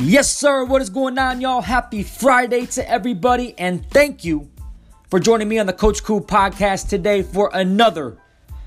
Yes, 0.00 0.30
sir. 0.32 0.64
What 0.64 0.80
is 0.80 0.90
going 0.90 1.18
on, 1.18 1.40
y'all? 1.40 1.60
Happy 1.60 2.04
Friday 2.04 2.66
to 2.66 2.88
everybody, 2.88 3.58
and 3.58 3.84
thank 3.90 4.24
you 4.24 4.48
for 5.10 5.18
joining 5.18 5.48
me 5.48 5.58
on 5.58 5.66
the 5.66 5.72
Coach 5.72 6.04
Cool 6.04 6.20
podcast 6.20 6.88
today 6.88 7.22
for 7.22 7.50
another 7.52 8.16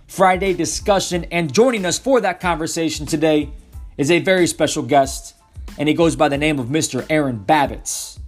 Friday 0.08 0.52
discussion. 0.54 1.24
And 1.32 1.52
joining 1.52 1.86
us 1.86 1.98
for 1.98 2.20
that 2.20 2.42
conversation 2.42 3.06
today 3.06 3.50
is 3.98 4.12
a 4.12 4.20
very 4.20 4.46
special 4.46 4.84
guest, 4.84 5.36
and 5.78 5.88
he 5.88 5.96
goes 5.96 6.18
by 6.18 6.28
the 6.28 6.38
name 6.38 6.60
of 6.60 6.68
Mr. 6.68 7.06
Aaron 7.10 7.40
Babicz. 7.40 8.20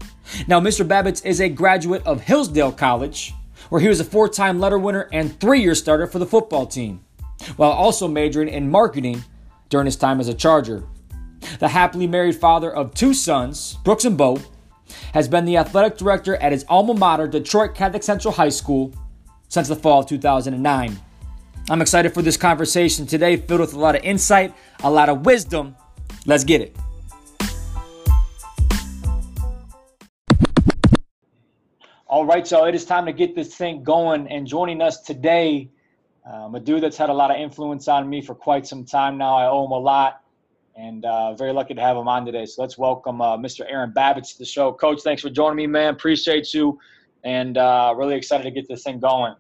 Now, 0.48 0.62
Mr. 0.62 0.88
Babicz 0.88 1.26
is 1.26 1.42
a 1.42 1.50
graduate 1.50 2.04
of 2.06 2.22
Hillsdale 2.22 2.72
College, 2.72 3.34
where 3.68 3.82
he 3.82 3.90
was 3.90 4.00
a 4.00 4.06
four 4.06 4.30
time 4.30 4.62
letter 4.62 4.80
winner 4.80 5.10
and 5.12 5.38
three 5.42 5.60
year 5.60 5.76
starter 5.76 6.08
for 6.08 6.20
the 6.20 6.26
football 6.26 6.66
team, 6.66 7.04
while 7.58 7.72
also 7.72 8.08
majoring 8.08 8.48
in 8.48 8.72
marketing 8.72 9.26
during 9.68 9.88
his 9.88 9.98
time 9.98 10.22
as 10.22 10.30
a 10.30 10.34
Charger. 10.34 10.86
The 11.60 11.68
happily 11.70 12.08
married 12.08 12.36
father 12.36 12.74
of 12.74 12.94
two 12.94 13.14
sons, 13.14 13.78
Brooks 13.84 14.06
and 14.06 14.18
Bo, 14.18 14.40
has 15.14 15.28
been 15.28 15.46
the 15.46 15.58
athletic 15.58 15.98
director 15.98 16.36
at 16.38 16.52
his 16.52 16.66
alma 16.68 16.94
mater, 16.94 17.28
Detroit 17.28 17.76
Catholic 17.76 18.04
Central 18.04 18.34
High 18.34 18.50
School, 18.50 18.94
since 19.48 19.68
the 19.68 19.76
fall 19.76 20.02
of 20.02 20.08
2009. 20.08 21.00
I'm 21.70 21.82
excited 21.82 22.14
for 22.14 22.22
this 22.22 22.38
conversation 22.38 23.06
today, 23.06 23.38
filled 23.38 23.62
with 23.62 23.74
a 23.74 23.80
lot 23.80 23.96
of 23.96 24.04
insight, 24.04 24.54
a 24.84 24.92
lot 24.92 25.10
of 25.10 25.26
wisdom. 25.26 25.76
Let's 26.26 26.44
get 26.44 26.62
it. 26.62 26.76
All 32.08 32.26
right, 32.26 32.46
so 32.46 32.66
it 32.66 32.76
is 32.76 32.86
time 32.86 33.06
to 33.06 33.14
get 33.14 33.36
this 33.36 33.56
thing 33.56 33.84
going. 33.84 34.28
And 34.28 34.46
joining 34.46 34.82
us 34.82 35.02
today, 35.02 35.70
um, 36.32 36.54
a 36.56 36.60
dude 36.60 36.84
that's 36.84 36.98
had 36.98 37.10
a 37.10 37.14
lot 37.14 37.32
of 37.32 37.38
influence 37.38 37.88
on 37.88 38.10
me 38.10 38.22
for 38.22 38.36
quite 38.36 38.68
some 38.68 38.86
time 38.86 39.18
now. 39.18 39.36
I 39.36 39.48
owe 39.48 39.66
him 39.66 39.72
a 39.72 39.80
lot 39.80 40.23
and 40.76 41.06
uh, 41.06 41.34
very 41.36 41.54
lucky 41.54 41.74
to 41.74 41.82
have 41.82 41.96
him 41.98 42.08
on 42.08 42.26
today. 42.26 42.46
So 42.46 42.62
let's 42.62 42.78
welcome 42.78 43.22
uh, 43.22 43.38
Mr. 43.38 43.66
Aaron 43.68 43.92
Babicz 43.92 44.34
to 44.34 44.40
the 44.40 44.46
show. 44.46 44.72
Coach, 44.72 45.02
thanks 45.02 45.22
for 45.22 45.30
joining 45.30 45.58
me, 45.58 45.68
man. 45.68 45.94
Appreciate 45.94 46.54
you, 46.54 46.80
and 47.24 47.58
uh, 47.58 47.94
really 47.96 48.16
excited 48.16 48.44
to 48.44 48.52
get 48.52 48.68
this 48.68 48.84
thing 48.84 49.00
going. 49.00 49.36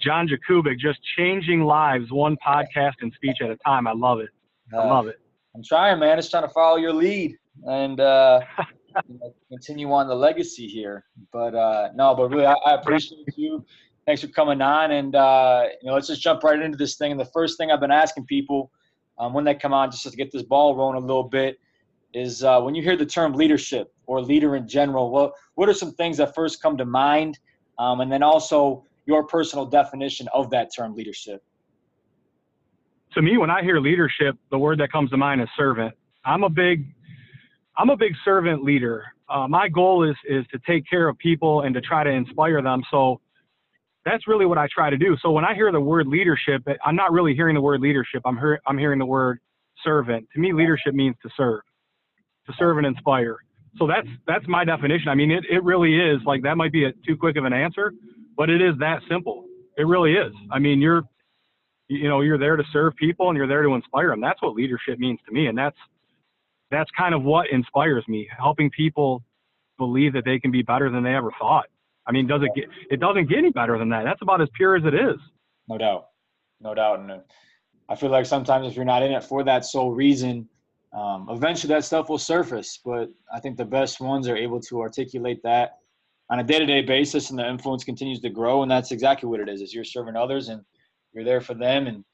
John 0.00 0.28
Jakubik, 0.28 0.78
just 0.78 0.98
changing 1.16 1.62
lives 1.62 2.10
one 2.10 2.36
podcast 2.46 2.94
and 3.00 3.12
speech 3.14 3.38
at 3.42 3.50
a 3.50 3.56
time. 3.56 3.86
I 3.86 3.92
love 3.92 4.20
it. 4.20 4.28
I 4.72 4.78
uh, 4.78 4.86
love 4.86 5.06
it. 5.06 5.20
I'm 5.54 5.62
trying, 5.62 5.98
man. 5.98 6.16
Just 6.18 6.30
trying 6.30 6.44
to 6.44 6.50
follow 6.50 6.76
your 6.76 6.92
lead 6.92 7.36
and 7.64 7.98
uh, 8.00 8.40
you 9.08 9.18
know, 9.18 9.34
continue 9.50 9.90
on 9.92 10.08
the 10.08 10.14
legacy 10.14 10.66
here. 10.68 11.04
But 11.32 11.54
uh, 11.54 11.90
no, 11.94 12.14
but 12.14 12.28
really, 12.30 12.46
I, 12.46 12.54
I 12.66 12.74
appreciate 12.74 13.26
you. 13.36 13.64
Thanks 14.06 14.20
for 14.22 14.28
coming 14.28 14.62
on, 14.62 14.92
and 14.92 15.14
you 15.14 15.88
know, 15.88 15.94
let's 15.94 16.06
just 16.06 16.22
jump 16.22 16.42
right 16.44 16.60
into 16.60 16.76
this 16.76 16.96
thing. 16.96 17.10
And 17.10 17.20
the 17.20 17.26
first 17.26 17.58
thing 17.58 17.70
I've 17.70 17.80
been 17.80 17.90
asking 17.90 18.24
people– 18.24 18.70
um, 19.18 19.32
when 19.32 19.44
they 19.44 19.54
come 19.54 19.72
on, 19.72 19.90
just 19.90 20.04
to 20.04 20.16
get 20.16 20.30
this 20.30 20.42
ball 20.42 20.76
rolling 20.76 20.96
a 20.96 21.06
little 21.06 21.24
bit, 21.24 21.58
is 22.14 22.42
uh, 22.42 22.60
when 22.60 22.74
you 22.74 22.82
hear 22.82 22.96
the 22.96 23.06
term 23.06 23.32
leadership 23.32 23.92
or 24.06 24.20
leader 24.20 24.56
in 24.56 24.68
general, 24.68 25.10
what 25.10 25.32
what 25.54 25.68
are 25.68 25.74
some 25.74 25.92
things 25.92 26.16
that 26.18 26.34
first 26.34 26.62
come 26.62 26.76
to 26.76 26.84
mind, 26.84 27.38
um, 27.78 28.00
and 28.00 28.10
then 28.10 28.22
also 28.22 28.84
your 29.06 29.26
personal 29.26 29.66
definition 29.66 30.28
of 30.32 30.50
that 30.50 30.70
term 30.74 30.94
leadership? 30.94 31.42
To 33.14 33.22
me, 33.22 33.38
when 33.38 33.50
I 33.50 33.62
hear 33.62 33.80
leadership, 33.80 34.36
the 34.50 34.58
word 34.58 34.78
that 34.80 34.92
comes 34.92 35.10
to 35.10 35.16
mind 35.16 35.40
is 35.40 35.48
servant. 35.56 35.94
I'm 36.24 36.44
a 36.44 36.50
big 36.50 36.86
I'm 37.76 37.90
a 37.90 37.96
big 37.96 38.14
servant 38.24 38.62
leader. 38.62 39.04
Uh, 39.28 39.48
my 39.48 39.68
goal 39.68 40.08
is 40.08 40.16
is 40.28 40.44
to 40.52 40.58
take 40.66 40.88
care 40.88 41.08
of 41.08 41.18
people 41.18 41.62
and 41.62 41.74
to 41.74 41.80
try 41.80 42.04
to 42.04 42.10
inspire 42.10 42.62
them. 42.62 42.82
So 42.90 43.20
that's 44.06 44.28
really 44.28 44.46
what 44.46 44.56
I 44.56 44.68
try 44.72 44.88
to 44.88 44.96
do. 44.96 45.16
So 45.20 45.32
when 45.32 45.44
I 45.44 45.52
hear 45.52 45.70
the 45.72 45.80
word 45.80 46.06
leadership, 46.06 46.62
I'm 46.84 46.94
not 46.94 47.12
really 47.12 47.34
hearing 47.34 47.56
the 47.56 47.60
word 47.60 47.80
leadership. 47.80 48.22
I'm 48.24 48.38
hear, 48.38 48.60
I'm 48.66 48.78
hearing 48.78 49.00
the 49.00 49.06
word 49.06 49.40
servant. 49.84 50.28
To 50.32 50.40
me, 50.40 50.52
leadership 50.52 50.94
means 50.94 51.16
to 51.24 51.30
serve, 51.36 51.62
to 52.46 52.52
serve 52.56 52.78
and 52.78 52.86
inspire. 52.86 53.36
So 53.78 53.86
that's 53.88 54.06
that's 54.26 54.46
my 54.46 54.64
definition. 54.64 55.08
I 55.08 55.16
mean, 55.16 55.32
it, 55.32 55.44
it 55.50 55.62
really 55.64 55.98
is 55.98 56.20
like 56.24 56.42
that 56.44 56.56
might 56.56 56.72
be 56.72 56.84
a, 56.84 56.92
too 57.06 57.16
quick 57.16 57.36
of 57.36 57.44
an 57.44 57.52
answer, 57.52 57.92
but 58.36 58.48
it 58.48 58.62
is 58.62 58.74
that 58.78 59.02
simple. 59.10 59.44
It 59.76 59.86
really 59.86 60.12
is. 60.12 60.32
I 60.52 60.60
mean, 60.60 60.80
you're 60.80 61.02
you 61.88 62.08
know 62.08 62.20
you're 62.20 62.38
there 62.38 62.56
to 62.56 62.64
serve 62.72 62.94
people 62.94 63.28
and 63.28 63.36
you're 63.36 63.48
there 63.48 63.64
to 63.64 63.74
inspire 63.74 64.10
them. 64.10 64.20
That's 64.20 64.40
what 64.40 64.54
leadership 64.54 65.00
means 65.00 65.18
to 65.26 65.32
me, 65.34 65.48
and 65.48 65.58
that's 65.58 65.76
that's 66.70 66.90
kind 66.96 67.12
of 67.14 67.24
what 67.24 67.50
inspires 67.50 68.04
me, 68.06 68.28
helping 68.38 68.70
people 68.70 69.24
believe 69.78 70.12
that 70.14 70.24
they 70.24 70.38
can 70.38 70.52
be 70.52 70.62
better 70.62 70.90
than 70.90 71.02
they 71.02 71.14
ever 71.14 71.32
thought. 71.38 71.66
I 72.06 72.12
mean, 72.12 72.26
does 72.26 72.42
it 72.42 72.50
get? 72.54 72.66
It 72.90 73.00
doesn't 73.00 73.28
get 73.28 73.38
any 73.38 73.50
better 73.50 73.78
than 73.78 73.88
that. 73.90 74.04
That's 74.04 74.22
about 74.22 74.40
as 74.40 74.48
pure 74.54 74.76
as 74.76 74.84
it 74.84 74.94
is. 74.94 75.16
No 75.68 75.78
doubt, 75.78 76.06
no 76.60 76.74
doubt. 76.74 77.00
And 77.00 77.10
uh, 77.10 77.18
I 77.88 77.96
feel 77.96 78.10
like 78.10 78.26
sometimes 78.26 78.66
if 78.66 78.76
you're 78.76 78.84
not 78.84 79.02
in 79.02 79.12
it 79.12 79.24
for 79.24 79.42
that 79.44 79.64
sole 79.64 79.92
reason, 79.92 80.48
um, 80.92 81.26
eventually 81.30 81.72
that 81.74 81.84
stuff 81.84 82.08
will 82.08 82.18
surface. 82.18 82.78
But 82.84 83.10
I 83.32 83.40
think 83.40 83.56
the 83.56 83.64
best 83.64 84.00
ones 84.00 84.28
are 84.28 84.36
able 84.36 84.60
to 84.60 84.80
articulate 84.80 85.40
that 85.42 85.78
on 86.30 86.40
a 86.40 86.44
day-to-day 86.44 86.82
basis, 86.82 87.30
and 87.30 87.38
the 87.38 87.48
influence 87.48 87.84
continues 87.84 88.20
to 88.20 88.30
grow. 88.30 88.62
And 88.62 88.70
that's 88.70 88.92
exactly 88.92 89.28
what 89.28 89.40
it 89.40 89.48
is: 89.48 89.60
is 89.60 89.74
you're 89.74 89.84
serving 89.84 90.16
others 90.16 90.48
and 90.48 90.62
you're 91.12 91.24
there 91.24 91.40
for 91.40 91.54
them, 91.54 91.88
and 91.88 92.04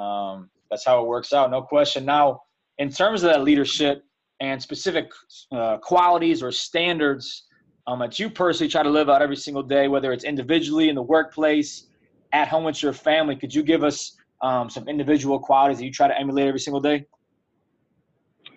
um, 0.00 0.50
that's 0.70 0.84
how 0.86 1.02
it 1.02 1.06
works 1.06 1.32
out. 1.34 1.50
No 1.50 1.60
question. 1.62 2.04
Now, 2.04 2.40
in 2.78 2.88
terms 2.88 3.22
of 3.22 3.30
that 3.30 3.42
leadership 3.42 4.04
and 4.40 4.60
specific 4.60 5.10
uh, 5.52 5.76
qualities 5.78 6.42
or 6.42 6.50
standards 6.50 7.44
um, 7.86 7.98
that 7.98 8.18
you 8.18 8.30
personally 8.30 8.70
try 8.70 8.82
to 8.82 8.90
live 8.90 9.10
out 9.10 9.22
every 9.22 9.36
single 9.36 9.62
day, 9.62 9.88
whether 9.88 10.12
it's 10.12 10.24
individually 10.24 10.88
in 10.88 10.94
the 10.94 11.02
workplace, 11.02 11.86
at 12.32 12.48
home 12.48 12.64
with 12.64 12.82
your 12.82 12.92
family. 12.92 13.36
Could 13.36 13.54
you 13.54 13.62
give 13.62 13.84
us 13.84 14.16
um, 14.40 14.68
some 14.70 14.88
individual 14.88 15.38
qualities 15.38 15.78
that 15.78 15.84
you 15.84 15.92
try 15.92 16.08
to 16.08 16.18
emulate 16.18 16.46
every 16.46 16.60
single 16.60 16.80
day? 16.80 17.06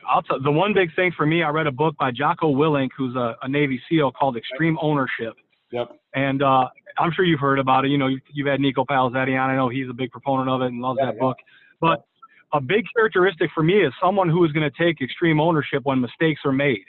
I'll 0.09 0.21
tell 0.21 0.41
the 0.41 0.51
one 0.51 0.73
big 0.73 0.95
thing 0.95 1.11
for 1.15 1.25
me. 1.25 1.43
I 1.43 1.49
read 1.49 1.67
a 1.67 1.71
book 1.71 1.95
by 1.97 2.11
Jocko 2.11 2.53
Willink, 2.53 2.89
who's 2.97 3.15
a, 3.15 3.35
a 3.41 3.49
Navy 3.49 3.81
SEAL, 3.89 4.13
called 4.13 4.37
Extreme 4.37 4.77
Ownership. 4.81 5.33
Yep. 5.71 5.99
And 6.15 6.41
uh, 6.41 6.69
I'm 6.97 7.11
sure 7.11 7.25
you've 7.25 7.41
heard 7.41 7.59
about 7.59 7.83
it. 7.83 7.89
You 7.89 7.97
know, 7.97 8.07
you've, 8.07 8.21
you've 8.31 8.47
had 8.47 8.61
Nico 8.61 8.85
Palazetti 8.85 9.37
on. 9.37 9.49
I 9.49 9.55
know 9.55 9.67
he's 9.67 9.89
a 9.89 9.93
big 9.93 10.11
proponent 10.11 10.49
of 10.49 10.61
it 10.61 10.67
and 10.67 10.81
loves 10.81 10.97
yeah, 10.99 11.07
that 11.07 11.15
yeah. 11.15 11.19
book. 11.19 11.37
But 11.81 12.05
a 12.53 12.61
big 12.61 12.85
characteristic 12.95 13.49
for 13.53 13.63
me 13.63 13.83
is 13.83 13.91
someone 14.01 14.29
who 14.29 14.45
is 14.45 14.53
going 14.53 14.69
to 14.69 14.77
take 14.81 15.01
extreme 15.01 15.41
ownership 15.41 15.81
when 15.83 15.99
mistakes 15.99 16.39
are 16.45 16.53
made 16.53 16.85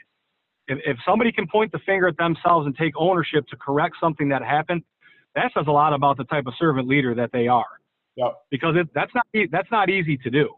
if, 0.69 0.79
if 0.85 0.97
somebody 1.07 1.33
can 1.33 1.49
point 1.49 1.73
the 1.73 1.81
finger 1.81 2.09
at 2.09 2.17
themselves 2.17 2.67
and 2.67 2.77
take 2.77 2.93
ownership 2.97 3.47
to 3.49 3.57
correct 3.57 3.97
something 4.01 4.29
that 4.29 4.43
happened, 4.43 4.83
that 5.35 5.51
says 5.55 5.65
a 5.67 5.73
lot 5.73 5.93
about 5.93 6.17
the 6.17 6.25
type 6.25 6.47
of 6.47 6.55
servant 6.59 6.87
leader 6.87 7.15
that 7.15 7.31
they 7.33 7.49
are. 7.49 7.65
Yep. 8.17 8.35
Because 8.51 8.75
it, 8.77 8.89
that's 8.95 9.13
not 9.15 9.27
that's 9.51 9.71
not 9.71 9.91
easy 9.91 10.17
to 10.19 10.31
do. 10.31 10.51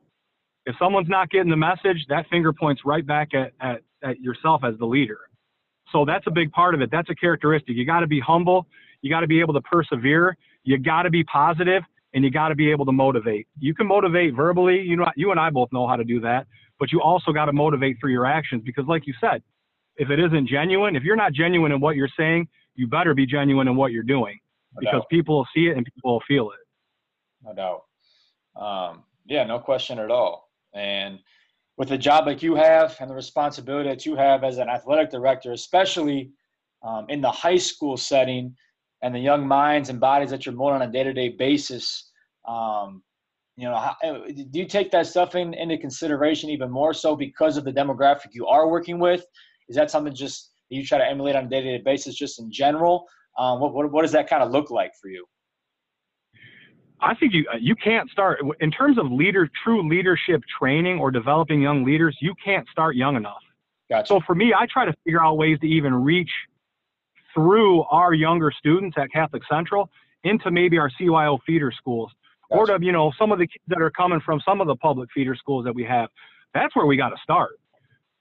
If 0.66 0.76
someone's 0.78 1.08
not 1.08 1.30
getting 1.30 1.50
the 1.50 1.56
message, 1.56 2.04
that 2.08 2.26
finger 2.30 2.52
points 2.52 2.82
right 2.84 3.06
back 3.06 3.34
at, 3.34 3.52
at, 3.60 3.80
at 4.02 4.20
yourself 4.20 4.62
as 4.64 4.78
the 4.78 4.86
leader. 4.86 5.18
So 5.92 6.04
that's 6.04 6.26
a 6.26 6.30
big 6.30 6.52
part 6.52 6.74
of 6.74 6.80
it. 6.80 6.90
That's 6.90 7.10
a 7.10 7.14
characteristic. 7.14 7.76
You 7.76 7.84
got 7.84 8.00
to 8.00 8.06
be 8.06 8.20
humble. 8.20 8.66
You 9.02 9.10
got 9.10 9.20
to 9.20 9.26
be 9.26 9.40
able 9.40 9.54
to 9.54 9.60
persevere. 9.62 10.36
You 10.62 10.78
got 10.78 11.02
to 11.02 11.10
be 11.10 11.24
positive, 11.24 11.82
and 12.14 12.22
you 12.22 12.30
got 12.30 12.48
to 12.48 12.54
be 12.54 12.70
able 12.70 12.84
to 12.86 12.92
motivate. 12.92 13.48
You 13.58 13.74
can 13.74 13.86
motivate 13.86 14.34
verbally. 14.34 14.80
You 14.80 14.96
know, 14.96 15.06
you 15.16 15.30
and 15.30 15.40
I 15.40 15.50
both 15.50 15.70
know 15.72 15.88
how 15.88 15.96
to 15.96 16.04
do 16.04 16.20
that. 16.20 16.46
But 16.78 16.92
you 16.92 17.00
also 17.00 17.32
got 17.32 17.46
to 17.46 17.52
motivate 17.52 17.96
through 18.00 18.12
your 18.12 18.26
actions 18.26 18.62
because, 18.64 18.84
like 18.86 19.06
you 19.06 19.14
said, 19.20 19.42
if 19.96 20.10
it 20.10 20.18
isn't 20.18 20.48
genuine, 20.48 20.96
if 20.96 21.02
you're 21.02 21.16
not 21.16 21.32
genuine 21.32 21.72
in 21.72 21.80
what 21.80 21.96
you're 21.96 22.08
saying, 22.18 22.48
you 22.74 22.86
better 22.86 23.14
be 23.14 23.26
genuine 23.26 23.68
in 23.68 23.76
what 23.76 23.92
you're 23.92 24.02
doing 24.02 24.38
no 24.74 24.80
because 24.80 25.00
doubt. 25.00 25.08
people 25.10 25.36
will 25.38 25.48
see 25.54 25.66
it 25.66 25.76
and 25.76 25.84
people 25.84 26.12
will 26.12 26.22
feel 26.26 26.50
it. 26.50 26.58
No 27.44 27.54
doubt. 27.54 27.82
Um, 28.60 29.04
yeah, 29.26 29.44
no 29.44 29.58
question 29.58 29.98
at 29.98 30.10
all. 30.10 30.48
And 30.74 31.18
with 31.76 31.92
a 31.92 31.98
job 31.98 32.26
like 32.26 32.42
you 32.42 32.54
have 32.54 32.96
and 33.00 33.10
the 33.10 33.14
responsibility 33.14 33.88
that 33.88 34.04
you 34.04 34.16
have 34.16 34.44
as 34.44 34.58
an 34.58 34.68
athletic 34.68 35.10
director, 35.10 35.52
especially 35.52 36.30
um, 36.82 37.06
in 37.08 37.20
the 37.20 37.30
high 37.30 37.56
school 37.56 37.96
setting 37.96 38.54
and 39.02 39.14
the 39.14 39.18
young 39.18 39.46
minds 39.46 39.88
and 39.88 39.98
bodies 39.98 40.30
that 40.30 40.44
you're 40.44 40.54
molding 40.54 40.82
on 40.82 40.88
a 40.88 40.92
day-to-day 40.92 41.30
basis, 41.30 42.10
um, 42.46 43.02
you 43.56 43.64
know, 43.64 43.76
how, 43.76 43.94
do 44.02 44.58
you 44.58 44.66
take 44.66 44.90
that 44.90 45.06
stuff 45.06 45.34
in, 45.34 45.54
into 45.54 45.76
consideration 45.78 46.50
even 46.50 46.70
more 46.70 46.94
so 46.94 47.16
because 47.16 47.56
of 47.56 47.64
the 47.64 47.72
demographic 47.72 48.28
you 48.32 48.46
are 48.46 48.68
working 48.68 48.98
with 48.98 49.24
is 49.70 49.76
that 49.76 49.90
something 49.90 50.12
just 50.12 50.50
that 50.68 50.76
you 50.76 50.84
try 50.84 50.98
to 50.98 51.06
emulate 51.06 51.36
on 51.36 51.44
a 51.46 51.48
day-to-day 51.48 51.82
basis, 51.84 52.16
just 52.16 52.40
in 52.40 52.52
general? 52.52 53.06
Um, 53.38 53.60
what, 53.60 53.72
what, 53.72 53.90
what 53.92 54.02
does 54.02 54.12
that 54.12 54.28
kind 54.28 54.42
of 54.42 54.50
look 54.50 54.70
like 54.70 54.92
for 55.00 55.08
you? 55.08 55.24
I 57.00 57.14
think 57.14 57.32
you 57.32 57.46
you 57.58 57.74
can't 57.76 58.10
start 58.10 58.40
in 58.60 58.70
terms 58.70 58.98
of 58.98 59.10
leader 59.10 59.48
true 59.64 59.88
leadership 59.88 60.42
training 60.58 60.98
or 60.98 61.10
developing 61.10 61.62
young 61.62 61.82
leaders. 61.82 62.14
You 62.20 62.34
can't 62.44 62.68
start 62.68 62.94
young 62.94 63.16
enough. 63.16 63.40
Gotcha. 63.88 64.06
So 64.08 64.20
for 64.26 64.34
me, 64.34 64.52
I 64.52 64.66
try 64.70 64.84
to 64.84 64.92
figure 65.04 65.22
out 65.22 65.38
ways 65.38 65.58
to 65.60 65.66
even 65.66 65.94
reach 65.94 66.30
through 67.32 67.84
our 67.84 68.12
younger 68.12 68.52
students 68.58 68.98
at 68.98 69.10
Catholic 69.10 69.42
Central 69.50 69.88
into 70.24 70.50
maybe 70.50 70.76
our 70.76 70.90
CYO 71.00 71.38
feeder 71.46 71.72
schools 71.72 72.10
gotcha. 72.50 72.60
or 72.60 72.66
to 72.78 72.84
you 72.84 72.92
know 72.92 73.12
some 73.18 73.32
of 73.32 73.38
the 73.38 73.46
kids 73.46 73.64
that 73.68 73.80
are 73.80 73.90
coming 73.90 74.20
from 74.20 74.38
some 74.44 74.60
of 74.60 74.66
the 74.66 74.76
public 74.76 75.08
feeder 75.14 75.34
schools 75.34 75.64
that 75.64 75.74
we 75.74 75.84
have. 75.84 76.10
That's 76.52 76.76
where 76.76 76.84
we 76.84 76.98
got 76.98 77.10
to 77.10 77.16
start. 77.22 77.59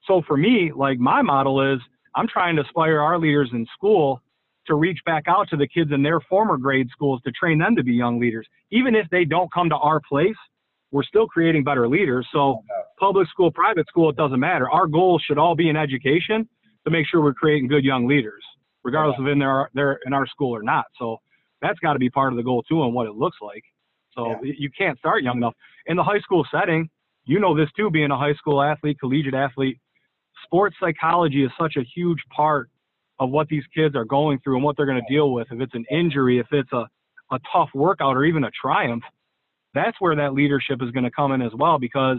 So 0.06 0.22
for 0.26 0.36
me, 0.36 0.72
like 0.74 0.98
my 0.98 1.22
model 1.22 1.74
is 1.74 1.80
I'm 2.14 2.28
trying 2.28 2.56
to 2.56 2.62
inspire 2.62 3.00
our 3.00 3.18
leaders 3.18 3.50
in 3.52 3.66
school 3.74 4.22
to 4.66 4.74
reach 4.74 4.98
back 5.06 5.24
out 5.26 5.48
to 5.48 5.56
the 5.56 5.66
kids 5.66 5.90
in 5.92 6.02
their 6.02 6.20
former 6.20 6.56
grade 6.56 6.88
schools 6.90 7.20
to 7.24 7.32
train 7.32 7.58
them 7.58 7.74
to 7.76 7.82
be 7.82 7.92
young 7.92 8.20
leaders. 8.20 8.46
Even 8.70 8.94
if 8.94 9.06
they 9.10 9.24
don't 9.24 9.52
come 9.52 9.68
to 9.68 9.76
our 9.76 10.00
place, 10.08 10.36
we're 10.90 11.04
still 11.04 11.26
creating 11.26 11.64
better 11.64 11.88
leaders. 11.88 12.26
So 12.32 12.62
public 12.98 13.28
school, 13.28 13.50
private 13.50 13.86
school, 13.88 14.10
it 14.10 14.16
doesn't 14.16 14.40
matter. 14.40 14.70
Our 14.70 14.86
goal 14.86 15.20
should 15.24 15.38
all 15.38 15.54
be 15.54 15.68
in 15.68 15.76
education 15.76 16.48
to 16.84 16.90
make 16.90 17.06
sure 17.06 17.22
we're 17.22 17.34
creating 17.34 17.68
good 17.68 17.84
young 17.84 18.06
leaders, 18.06 18.42
regardless 18.82 19.16
yeah. 19.18 19.26
of 19.26 19.32
in 19.32 19.38
their 19.38 19.70
they're 19.74 19.98
in 20.06 20.12
our 20.12 20.26
school 20.26 20.54
or 20.54 20.62
not. 20.62 20.86
So 20.98 21.18
that's 21.62 21.78
got 21.80 21.92
to 21.92 21.98
be 21.98 22.10
part 22.10 22.32
of 22.32 22.36
the 22.36 22.42
goal 22.42 22.62
too, 22.62 22.82
and 22.82 22.94
what 22.94 23.06
it 23.06 23.14
looks 23.14 23.38
like. 23.40 23.62
So 24.14 24.36
yeah. 24.42 24.52
you 24.58 24.70
can't 24.76 24.98
start 24.98 25.22
young 25.22 25.38
enough 25.38 25.54
in 25.86 25.96
the 25.96 26.02
high 26.02 26.20
school 26.20 26.44
setting. 26.50 26.88
You 27.24 27.38
know 27.38 27.56
this 27.56 27.68
too, 27.76 27.90
being 27.90 28.10
a 28.10 28.18
high 28.18 28.34
school 28.34 28.62
athlete, 28.62 28.98
collegiate 28.98 29.34
athlete. 29.34 29.78
Sports 30.44 30.76
psychology 30.80 31.44
is 31.44 31.50
such 31.58 31.76
a 31.76 31.82
huge 31.94 32.20
part 32.34 32.70
of 33.18 33.30
what 33.30 33.48
these 33.48 33.64
kids 33.74 33.94
are 33.94 34.04
going 34.04 34.40
through 34.42 34.56
and 34.56 34.64
what 34.64 34.76
they're 34.76 34.86
going 34.86 35.00
to 35.00 35.14
deal 35.14 35.32
with. 35.32 35.48
If 35.50 35.60
it's 35.60 35.74
an 35.74 35.84
injury, 35.90 36.38
if 36.38 36.46
it's 36.52 36.72
a, 36.72 36.88
a 37.30 37.38
tough 37.52 37.68
workout, 37.74 38.16
or 38.16 38.24
even 38.24 38.44
a 38.44 38.50
triumph, 38.50 39.04
that's 39.74 39.96
where 40.00 40.16
that 40.16 40.34
leadership 40.34 40.80
is 40.82 40.90
going 40.90 41.04
to 41.04 41.10
come 41.10 41.32
in 41.32 41.42
as 41.42 41.52
well 41.54 41.78
because 41.78 42.18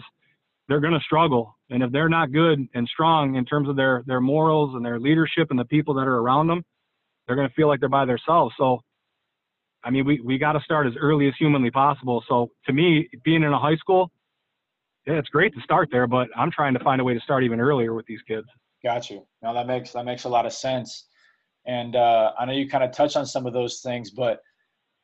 they're 0.68 0.80
going 0.80 0.94
to 0.94 1.00
struggle. 1.00 1.58
And 1.70 1.84
if 1.84 1.92
they're 1.92 2.10
not 2.10 2.32
good 2.32 2.68
and 2.74 2.88
strong 2.88 3.36
in 3.36 3.46
terms 3.46 3.68
of 3.68 3.76
their, 3.76 4.04
their 4.06 4.22
morals 4.22 4.76
and 4.76 4.86
their 4.86 5.00
leadership 5.00 5.48
and 5.50 5.60
the 5.60 5.66
people 5.66 5.96
that 5.96 6.08
are 6.08 6.18
around 6.18 6.48
them, 6.48 6.64
they're 7.28 7.36
going 7.36 7.48
to 7.48 7.54
feel 7.54 7.68
like 7.68 7.80
they're 7.80 7.90
by 7.90 8.06
themselves. 8.06 8.54
So, 8.58 8.82
I 9.84 9.90
mean, 9.90 10.06
we, 10.06 10.22
we 10.22 10.38
got 10.38 10.54
to 10.54 10.60
start 10.62 10.88
as 10.88 10.94
early 11.00 11.28
as 11.28 11.34
humanly 11.38 11.72
possible. 11.72 12.24
So 12.30 12.52
to 12.68 12.74
me, 12.74 13.10
being 13.24 13.44
in 13.44 13.52
a 13.52 13.60
high 13.60 13.78
school, 13.78 14.12
yeah, 15.08 15.16
it's 15.16 15.30
great 15.30 15.54
to 15.56 15.62
start 15.62 15.90
there, 15.92 16.08
but 16.08 16.30
I'm 16.36 16.52
trying 16.52 16.74
to 16.74 16.80
find 16.84 17.02
a 17.02 17.04
way 17.04 17.14
to 17.14 17.20
start 17.22 17.44
even 17.44 17.60
earlier 17.60 17.94
with 17.94 18.06
these 18.06 18.22
kids. 18.28 18.48
Got 18.84 19.10
you. 19.10 19.26
No, 19.42 19.54
that 19.54 19.68
makes 19.68 19.92
that 19.92 20.06
makes 20.06 20.26
a 20.26 20.30
lot 20.30 20.46
of 20.46 20.54
sense. 20.54 21.08
And 21.66 21.96
uh, 21.96 22.32
I 22.40 22.46
know 22.46 22.54
you 22.54 22.68
kind 22.68 22.84
of 22.84 22.92
touch 22.92 23.16
on 23.16 23.26
some 23.26 23.46
of 23.46 23.54
those 23.54 23.82
things, 23.82 24.12
but 24.12 24.42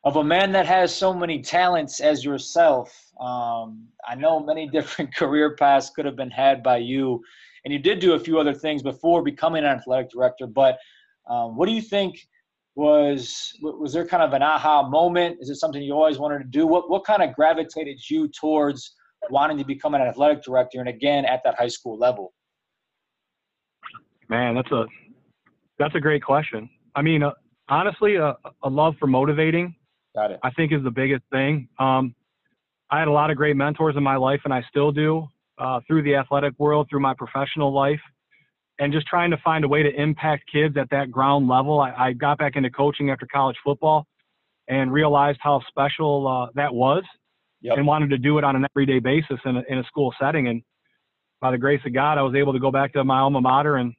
of 0.04 0.16
a 0.16 0.24
man 0.24 0.52
that 0.52 0.66
has 0.66 0.94
so 0.94 1.12
many 1.12 1.40
talents 1.40 2.00
as 2.00 2.24
yourself, 2.24 2.92
um, 3.20 3.86
I 4.08 4.14
know 4.14 4.40
many 4.40 4.68
different 4.72 5.14
career 5.14 5.56
paths 5.56 5.90
could 5.90 6.04
have 6.04 6.16
been 6.16 6.30
had 6.30 6.62
by 6.62 6.78
you, 6.78 7.22
and 7.64 7.72
you 7.72 7.78
did 7.78 7.98
do 7.98 8.14
a 8.14 8.20
few 8.20 8.38
other 8.38 8.54
things 8.54 8.82
before 8.82 9.22
becoming 9.22 9.64
an 9.64 9.70
athletic 9.70 10.10
director. 10.10 10.46
But 10.46 10.78
um, 11.28 11.56
what 11.56 11.66
do 11.66 11.72
you 11.72 11.82
think 11.82 12.18
was 12.76 13.52
was 13.60 13.92
there 13.92 14.06
kind 14.06 14.22
of 14.22 14.32
an 14.32 14.42
aha 14.42 14.88
moment? 14.88 15.38
Is 15.40 15.50
it 15.50 15.56
something 15.56 15.82
you 15.82 15.94
always 15.94 16.18
wanted 16.18 16.38
to 16.38 16.44
do? 16.44 16.68
What 16.68 16.88
what 16.88 17.04
kind 17.04 17.22
of 17.22 17.34
gravitated 17.34 17.98
you 18.08 18.28
towards 18.28 18.94
wanting 19.30 19.58
to 19.58 19.64
become 19.64 19.94
an 19.94 20.02
athletic 20.02 20.42
director, 20.42 20.80
and 20.80 20.88
again 20.88 21.24
at 21.24 21.42
that 21.44 21.54
high 21.56 21.68
school 21.68 21.98
level? 21.98 22.32
Man, 24.28 24.54
that's 24.54 24.70
a 24.70 24.86
that's 25.78 25.94
a 25.94 26.00
great 26.00 26.22
question. 26.22 26.68
I 26.94 27.02
mean, 27.02 27.22
uh, 27.22 27.32
honestly, 27.68 28.16
a, 28.16 28.36
a 28.62 28.68
love 28.68 28.94
for 28.98 29.06
motivating 29.06 29.74
Got 30.14 30.32
it. 30.32 30.40
I 30.42 30.50
think 30.50 30.72
is 30.72 30.82
the 30.82 30.90
biggest 30.90 31.22
thing. 31.30 31.68
Um, 31.78 32.14
I 32.90 32.98
had 32.98 33.08
a 33.08 33.12
lot 33.12 33.30
of 33.30 33.36
great 33.36 33.56
mentors 33.56 33.96
in 33.96 34.02
my 34.02 34.16
life, 34.16 34.40
and 34.44 34.52
I 34.52 34.62
still 34.68 34.90
do 34.90 35.28
uh, 35.58 35.80
through 35.86 36.02
the 36.02 36.16
athletic 36.16 36.54
world, 36.58 36.88
through 36.88 37.00
my 37.00 37.14
professional 37.14 37.72
life, 37.72 38.00
and 38.78 38.92
just 38.92 39.06
trying 39.06 39.30
to 39.30 39.36
find 39.38 39.64
a 39.64 39.68
way 39.68 39.82
to 39.82 39.90
impact 39.90 40.44
kids 40.50 40.76
at 40.76 40.88
that 40.90 41.10
ground 41.10 41.48
level. 41.48 41.80
I, 41.80 41.92
I 41.92 42.12
got 42.14 42.38
back 42.38 42.56
into 42.56 42.70
coaching 42.70 43.10
after 43.10 43.26
college 43.26 43.56
football 43.62 44.06
and 44.68 44.92
realized 44.92 45.38
how 45.40 45.60
special 45.68 46.26
uh, 46.26 46.50
that 46.54 46.72
was 46.74 47.04
yep. 47.60 47.76
and 47.76 47.86
wanted 47.86 48.10
to 48.10 48.18
do 48.18 48.38
it 48.38 48.44
on 48.44 48.56
an 48.56 48.66
everyday 48.74 48.98
basis 48.98 49.38
in 49.44 49.56
a, 49.56 49.62
in 49.68 49.78
a 49.78 49.84
school 49.84 50.14
setting. 50.20 50.48
And 50.48 50.62
by 51.40 51.50
the 51.50 51.58
grace 51.58 51.80
of 51.86 51.92
God, 51.92 52.18
I 52.18 52.22
was 52.22 52.34
able 52.34 52.52
to 52.52 52.58
go 52.58 52.70
back 52.70 52.92
to 52.94 53.04
my 53.04 53.18
alma 53.18 53.40
mater 53.40 53.76
and 53.76 53.92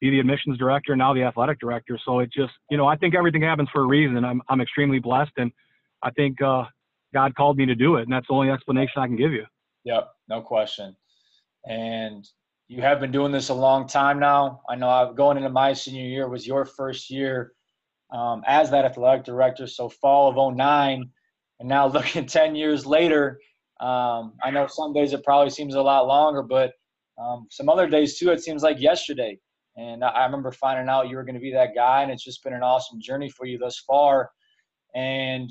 be 0.00 0.10
the 0.10 0.20
admissions 0.20 0.58
director 0.58 0.92
and 0.92 0.98
now 0.98 1.14
the 1.14 1.22
athletic 1.22 1.60
director. 1.60 1.98
So 2.04 2.20
it 2.20 2.32
just, 2.32 2.52
you 2.70 2.76
know, 2.76 2.86
I 2.86 2.96
think 2.96 3.14
everything 3.14 3.42
happens 3.42 3.68
for 3.72 3.82
a 3.82 3.86
reason. 3.86 4.24
I'm, 4.24 4.42
I'm 4.48 4.60
extremely 4.60 4.98
blessed 4.98 5.32
and 5.36 5.52
I 6.02 6.10
think 6.10 6.42
uh, 6.42 6.64
God 7.14 7.34
called 7.36 7.56
me 7.56 7.66
to 7.66 7.74
do 7.74 7.96
it. 7.96 8.02
And 8.02 8.12
that's 8.12 8.26
the 8.26 8.34
only 8.34 8.50
explanation 8.50 8.94
I 9.00 9.06
can 9.06 9.16
give 9.16 9.32
you. 9.32 9.46
Yep. 9.84 10.10
No 10.28 10.40
question. 10.40 10.96
And 11.68 12.28
you 12.68 12.82
have 12.82 13.00
been 13.00 13.12
doing 13.12 13.30
this 13.30 13.50
a 13.50 13.54
long 13.54 13.86
time 13.86 14.18
now. 14.18 14.62
I 14.68 14.74
know 14.74 14.88
I've, 14.88 15.14
going 15.14 15.36
into 15.36 15.50
my 15.50 15.72
senior 15.72 16.06
year 16.06 16.28
was 16.28 16.46
your 16.46 16.64
first 16.64 17.10
year 17.10 17.52
um, 18.10 18.42
as 18.46 18.70
that 18.70 18.84
athletic 18.84 19.24
director. 19.24 19.66
So 19.66 19.88
fall 19.88 20.28
of 20.28 20.56
09 20.56 21.08
and 21.62 21.68
now 21.68 21.86
looking 21.86 22.26
10 22.38 22.54
years 22.56 22.84
later, 22.84 23.40
um, 23.80 24.34
I 24.44 24.50
know 24.50 24.66
some 24.66 24.92
days 24.92 25.12
it 25.12 25.24
probably 25.24 25.50
seems 25.50 25.74
a 25.74 25.82
lot 25.82 26.06
longer, 26.06 26.42
but 26.42 26.72
um, 27.20 27.46
some 27.50 27.68
other 27.68 27.88
days 27.88 28.18
too, 28.18 28.30
it 28.30 28.42
seems 28.42 28.62
like 28.62 28.80
yesterday. 28.80 29.38
And 29.76 30.04
I 30.04 30.24
remember 30.26 30.52
finding 30.52 30.88
out 30.88 31.08
you 31.08 31.16
were 31.16 31.24
going 31.24 31.36
to 31.36 31.40
be 31.40 31.52
that 31.52 31.74
guy, 31.74 32.02
and 32.02 32.12
it's 32.12 32.24
just 32.24 32.44
been 32.44 32.52
an 32.52 32.62
awesome 32.62 33.00
journey 33.00 33.30
for 33.30 33.46
you 33.46 33.56
thus 33.56 33.82
far. 33.86 34.30
And 34.94 35.50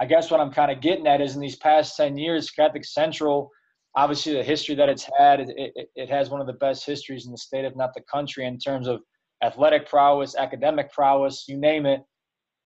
I 0.00 0.06
guess 0.06 0.30
what 0.30 0.40
I'm 0.40 0.50
kind 0.50 0.72
of 0.72 0.80
getting 0.80 1.06
at 1.06 1.20
is 1.20 1.36
in 1.36 1.40
these 1.40 1.56
past 1.56 1.96
10 1.96 2.16
years, 2.16 2.50
Catholic 2.50 2.84
Central, 2.84 3.50
obviously 3.94 4.32
the 4.32 4.42
history 4.42 4.74
that 4.74 4.88
it's 4.88 5.08
had, 5.18 5.40
it, 5.40 5.50
it, 5.56 5.88
it 5.94 6.10
has 6.10 6.30
one 6.30 6.40
of 6.40 6.48
the 6.48 6.54
best 6.54 6.84
histories 6.84 7.26
in 7.26 7.32
the 7.32 7.38
state, 7.38 7.64
if 7.64 7.76
not 7.76 7.94
the 7.94 8.02
country, 8.10 8.44
in 8.44 8.58
terms 8.58 8.88
of 8.88 9.00
athletic 9.44 9.88
prowess, 9.88 10.34
academic 10.34 10.92
prowess, 10.92 11.44
you 11.46 11.56
name 11.56 11.86
it. 11.86 12.00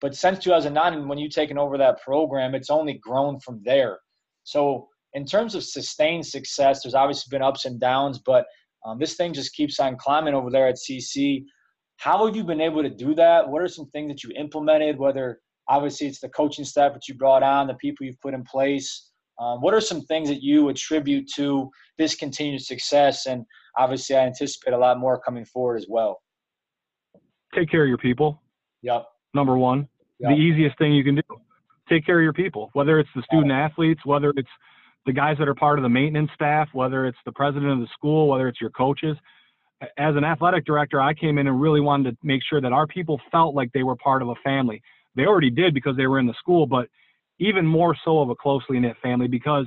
But 0.01 0.15
since 0.15 0.39
2009, 0.39 1.07
when 1.07 1.17
you've 1.17 1.33
taken 1.33 1.57
over 1.57 1.77
that 1.77 2.01
program, 2.01 2.55
it's 2.55 2.69
only 2.69 2.93
grown 2.93 3.39
from 3.39 3.61
there. 3.63 3.99
So, 4.43 4.87
in 5.13 5.25
terms 5.25 5.55
of 5.55 5.63
sustained 5.63 6.25
success, 6.25 6.83
there's 6.83 6.93
obviously 6.93 7.35
been 7.35 7.41
ups 7.41 7.65
and 7.65 7.79
downs, 7.79 8.19
but 8.19 8.45
um, 8.85 8.99
this 8.99 9.15
thing 9.15 9.33
just 9.33 9.53
keeps 9.53 9.79
on 9.79 9.97
climbing 9.97 10.35
over 10.35 10.49
there 10.51 10.67
at 10.67 10.75
CC. 10.75 11.45
How 11.97 12.25
have 12.25 12.35
you 12.35 12.43
been 12.43 12.61
able 12.61 12.83
to 12.83 12.89
do 12.89 13.15
that? 13.15 13.47
What 13.49 13.61
are 13.61 13.67
some 13.67 13.87
things 13.87 14.09
that 14.09 14.23
you 14.23 14.31
implemented? 14.37 14.97
Whether 14.99 15.39
obviously 15.67 16.07
it's 16.07 16.19
the 16.19 16.29
coaching 16.29 16.63
staff 16.63 16.93
that 16.93 17.07
you 17.07 17.15
brought 17.15 17.43
on, 17.43 17.67
the 17.67 17.73
people 17.75 18.05
you've 18.05 18.21
put 18.21 18.33
in 18.33 18.43
place. 18.43 19.11
Um, 19.39 19.61
what 19.61 19.73
are 19.73 19.81
some 19.81 20.01
things 20.01 20.27
that 20.29 20.43
you 20.43 20.69
attribute 20.69 21.29
to 21.35 21.69
this 21.97 22.15
continued 22.15 22.61
success? 22.61 23.25
And 23.25 23.45
obviously, 23.77 24.15
I 24.15 24.25
anticipate 24.25 24.73
a 24.73 24.77
lot 24.77 24.99
more 24.99 25.19
coming 25.19 25.45
forward 25.45 25.77
as 25.77 25.87
well. 25.89 26.21
Take 27.53 27.69
care 27.69 27.83
of 27.83 27.89
your 27.89 27.97
people. 27.97 28.41
Yep. 28.81 29.05
Number 29.33 29.57
one, 29.57 29.87
yep. 30.19 30.31
the 30.31 30.35
easiest 30.35 30.77
thing 30.77 30.93
you 30.93 31.03
can 31.03 31.15
do. 31.15 31.21
Take 31.87 32.05
care 32.05 32.19
of 32.19 32.23
your 32.23 32.33
people, 32.33 32.69
whether 32.73 32.99
it's 32.99 33.09
the 33.15 33.23
student 33.23 33.51
athletes, 33.51 34.01
whether 34.05 34.31
it's 34.35 34.49
the 35.05 35.13
guys 35.13 35.37
that 35.39 35.47
are 35.47 35.55
part 35.55 35.79
of 35.79 35.83
the 35.83 35.89
maintenance 35.89 36.29
staff, 36.35 36.69
whether 36.73 37.05
it's 37.05 37.17
the 37.25 37.31
president 37.31 37.71
of 37.71 37.79
the 37.79 37.87
school, 37.93 38.27
whether 38.27 38.47
it's 38.47 38.61
your 38.61 38.69
coaches. 38.69 39.17
As 39.97 40.15
an 40.15 40.23
athletic 40.23 40.65
director, 40.65 41.01
I 41.01 41.13
came 41.13 41.37
in 41.37 41.47
and 41.47 41.59
really 41.59 41.79
wanted 41.79 42.11
to 42.11 42.17
make 42.21 42.41
sure 42.47 42.61
that 42.61 42.73
our 42.73 42.85
people 42.85 43.19
felt 43.31 43.55
like 43.55 43.71
they 43.71 43.83
were 43.83 43.95
part 43.95 44.21
of 44.21 44.29
a 44.29 44.35
family. 44.43 44.81
They 45.15 45.25
already 45.25 45.49
did 45.49 45.73
because 45.73 45.95
they 45.97 46.05
were 46.05 46.19
in 46.19 46.27
the 46.27 46.35
school, 46.39 46.67
but 46.67 46.89
even 47.39 47.65
more 47.65 47.95
so 48.03 48.19
of 48.19 48.29
a 48.29 48.35
closely 48.35 48.79
knit 48.79 48.97
family 49.01 49.27
because 49.27 49.65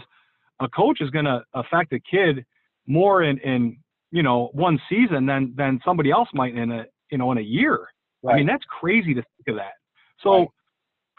a 0.61 0.69
coach 0.69 1.01
is 1.01 1.11
going 1.11 1.25
to 1.25 1.43
affect 1.55 1.93
a 1.93 2.01
kid 2.01 2.45
more 2.87 3.23
in, 3.23 3.39
in 3.39 3.79
you 4.11 4.23
know 4.23 4.51
one 4.53 4.81
season 4.89 5.27
than 5.27 5.55
than 5.57 5.81
somebody 5.85 6.11
else 6.11 6.29
might 6.35 6.55
in 6.55 6.71
a 6.71 6.85
you 7.11 7.19
know 7.19 7.33
in 7.33 7.39
a 7.39 7.43
year. 7.43 7.89
Right. 8.23 8.35
I 8.35 8.37
mean 8.39 8.47
that's 8.47 8.65
crazy 8.65 9.15
to 9.15 9.23
think 9.23 9.49
of 9.49 9.57
that. 9.57 9.73
So 10.21 10.39
right 10.39 10.49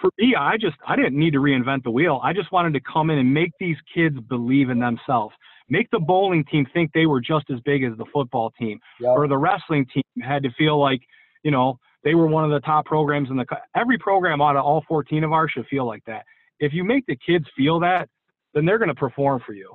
for 0.03 0.12
me, 0.17 0.36
I 0.38 0.57
just 0.57 0.75
I 0.86 0.98
didn't 0.98 1.17
need 1.17 1.31
to 1.31 1.39
reinvent 1.39 1.83
the 1.83 1.91
wheel. 1.91 2.19
I 2.24 2.33
just 2.33 2.51
wanted 2.51 2.74
to 2.74 2.81
come 2.81 3.10
in 3.10 3.19
and 3.19 3.33
make 3.33 3.51
these 3.57 3.77
kids 3.95 4.19
believe 4.27 4.69
in 4.69 4.77
themselves. 4.77 5.33
Make 5.69 5.89
the 5.91 6.00
bowling 6.00 6.43
team 6.51 6.67
think 6.74 6.91
they 6.93 7.05
were 7.05 7.22
just 7.22 7.45
as 7.50 7.60
big 7.62 7.83
as 7.83 7.98
the 7.98 8.05
football 8.13 8.51
team, 8.60 8.79
yep. 9.00 9.12
or 9.12 9.29
the 9.29 9.38
wrestling 9.38 9.86
team 9.93 10.03
had 10.22 10.43
to 10.43 10.51
feel 10.57 10.77
like 10.77 11.00
you 11.43 11.51
know 11.51 11.79
they 12.03 12.15
were 12.15 12.27
one 12.27 12.43
of 12.43 12.51
the 12.51 12.60
top 12.60 12.86
programs 12.86 13.29
in 13.29 13.38
the. 13.38 13.45
Every 13.75 13.98
program 13.98 14.41
out 14.41 14.57
of 14.57 14.65
all 14.65 14.83
14 14.89 15.24
of 15.24 15.31
ours 15.31 15.51
should 15.53 15.67
feel 15.67 15.88
like 15.88 16.03
that. 16.05 16.25
If 16.60 16.74
you 16.74 16.83
make 16.83 17.05
the 17.05 17.17
kids 17.25 17.45
feel 17.55 17.79
that, 17.79 18.10
then 18.53 18.65
they're 18.65 18.77
going 18.77 18.89
to 18.89 18.95
perform 18.95 19.41
for 19.45 19.53
you. 19.53 19.72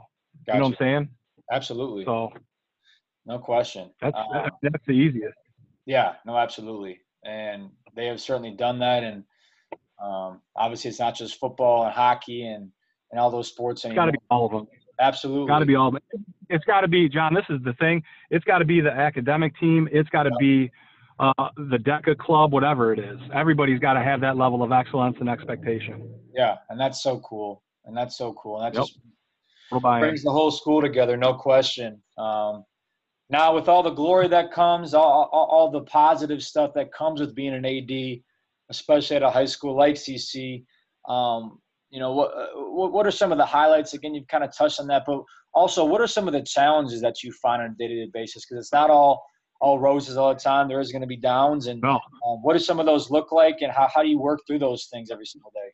Gotcha. 0.46 0.56
You 0.56 0.60
know 0.60 0.68
what 0.68 0.72
I'm 0.72 0.76
saying? 0.78 1.08
Absolutely. 1.50 2.04
So, 2.04 2.32
no 3.24 3.38
question. 3.38 3.90
That's 4.02 4.14
uh, 4.14 4.50
that's 4.60 4.84
the 4.86 4.92
easiest. 4.92 5.38
Yeah. 5.86 6.16
No. 6.26 6.36
Absolutely. 6.36 7.00
And 7.24 7.70
they 7.94 8.06
have 8.06 8.20
certainly 8.20 8.52
done 8.52 8.78
that, 8.78 9.02
and 9.02 9.24
um, 10.02 10.40
obviously, 10.56 10.90
it's 10.90 11.00
not 11.00 11.16
just 11.16 11.40
football 11.40 11.84
and 11.84 11.92
hockey 11.92 12.46
and, 12.46 12.70
and 13.10 13.20
all 13.20 13.30
those 13.30 13.48
sports. 13.48 13.84
It's 13.84 13.94
got 13.94 14.06
to 14.06 14.12
be 14.12 14.18
all 14.30 14.46
of 14.46 14.52
them. 14.52 14.68
Absolutely. 15.00 15.48
Got 15.48 15.58
to 15.60 15.66
be 15.66 15.74
all. 15.74 15.88
Of 15.88 15.94
them. 15.94 16.24
It's 16.48 16.64
got 16.64 16.82
to 16.82 16.88
be 16.88 17.08
John. 17.08 17.34
This 17.34 17.44
is 17.50 17.60
the 17.64 17.72
thing. 17.74 18.02
It's 18.30 18.44
got 18.44 18.58
to 18.58 18.64
be 18.64 18.80
the 18.80 18.92
academic 18.92 19.58
team. 19.58 19.88
It's 19.92 20.08
got 20.10 20.24
to 20.24 20.30
be 20.38 20.70
uh, 21.18 21.32
the 21.56 21.78
DECA 21.78 22.16
club, 22.16 22.52
whatever 22.52 22.92
it 22.92 22.98
is. 22.98 23.18
Everybody's 23.34 23.80
got 23.80 23.94
to 23.94 24.02
have 24.02 24.20
that 24.20 24.36
level 24.36 24.62
of 24.62 24.72
excellence 24.72 25.16
and 25.20 25.28
expectation. 25.28 26.08
Yeah, 26.34 26.56
and 26.70 26.80
that's 26.80 27.02
so 27.02 27.18
cool. 27.20 27.62
And 27.84 27.96
that's 27.96 28.16
so 28.16 28.34
cool. 28.34 28.60
And 28.60 28.66
that 28.66 28.78
yep. 28.78 28.86
just 28.86 29.00
brings 29.82 30.22
the 30.22 30.30
whole 30.30 30.50
school 30.50 30.80
together, 30.80 31.16
no 31.16 31.34
question. 31.34 32.00
Um, 32.16 32.64
now, 33.30 33.54
with 33.54 33.68
all 33.68 33.82
the 33.82 33.90
glory 33.90 34.28
that 34.28 34.52
comes, 34.52 34.94
all, 34.94 35.28
all, 35.32 35.46
all 35.50 35.70
the 35.70 35.82
positive 35.82 36.42
stuff 36.42 36.72
that 36.74 36.92
comes 36.92 37.20
with 37.20 37.34
being 37.34 37.54
an 37.54 37.64
AD, 37.64 38.20
especially 38.70 39.16
at 39.16 39.22
a 39.22 39.30
high 39.30 39.44
school 39.44 39.76
like 39.76 39.96
CC. 39.96 40.64
Um, 41.08 41.58
you 41.90 42.00
know, 42.00 42.12
what, 42.12 42.30
what, 42.54 42.92
what 42.92 43.06
are 43.06 43.10
some 43.10 43.32
of 43.32 43.38
the 43.38 43.44
highlights? 43.44 43.94
Again, 43.94 44.14
you've 44.14 44.28
kind 44.28 44.44
of 44.44 44.56
touched 44.56 44.80
on 44.80 44.86
that, 44.88 45.04
but 45.06 45.22
also, 45.54 45.84
what 45.84 46.00
are 46.00 46.06
some 46.06 46.26
of 46.26 46.32
the 46.32 46.42
challenges 46.42 47.00
that 47.00 47.22
you 47.22 47.32
find 47.32 47.62
on 47.62 47.70
a 47.70 47.74
day-to-day 47.74 48.10
basis? 48.12 48.44
Because 48.44 48.64
it's 48.64 48.72
not 48.72 48.90
all 48.90 49.22
all 49.60 49.78
roses 49.80 50.16
all 50.16 50.32
the 50.32 50.38
time. 50.38 50.68
There 50.68 50.80
is 50.80 50.92
going 50.92 51.02
to 51.02 51.08
be 51.08 51.16
downs, 51.16 51.66
and 51.66 51.80
no. 51.80 51.98
um, 52.26 52.42
what 52.42 52.52
do 52.52 52.58
some 52.60 52.78
of 52.78 52.86
those 52.86 53.10
look 53.10 53.32
like, 53.32 53.56
and 53.60 53.72
how 53.72 53.88
how 53.92 54.02
do 54.02 54.08
you 54.08 54.20
work 54.20 54.40
through 54.46 54.60
those 54.60 54.88
things 54.92 55.10
every 55.10 55.26
single 55.26 55.50
day? 55.54 55.72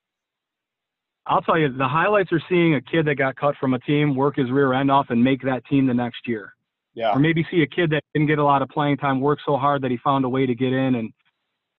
I'll 1.27 1.43
tell 1.43 1.59
you, 1.59 1.73
the 1.73 1.89
highlights 1.89 2.33
are 2.33 2.43
seeing 2.49 2.75
a 2.75 2.81
kid 2.81 3.07
that 3.07 3.17
got 3.17 3.37
cut 3.37 3.55
from 3.61 3.75
a 3.75 3.79
team 3.81 4.15
work 4.15 4.37
his 4.37 4.51
rear 4.51 4.73
end 4.73 4.91
off 4.91 5.07
and 5.11 5.23
make 5.23 5.43
that 5.43 5.65
team 5.67 5.87
the 5.87 5.95
next 5.95 6.27
year. 6.27 6.54
Yeah. 6.95 7.11
Or 7.13 7.19
maybe 7.19 7.45
see 7.51 7.63
a 7.63 7.67
kid 7.67 7.91
that 7.91 8.03
didn't 8.15 8.29
get 8.29 8.39
a 8.39 8.45
lot 8.45 8.63
of 8.63 8.69
playing 8.69 8.99
time 8.99 9.21
work 9.21 9.41
so 9.45 9.57
hard 9.57 9.83
that 9.83 9.91
he 9.91 9.97
found 9.99 10.25
a 10.25 10.29
way 10.29 10.47
to 10.47 10.55
get 10.55 10.73
in 10.73 10.95
and 10.97 11.11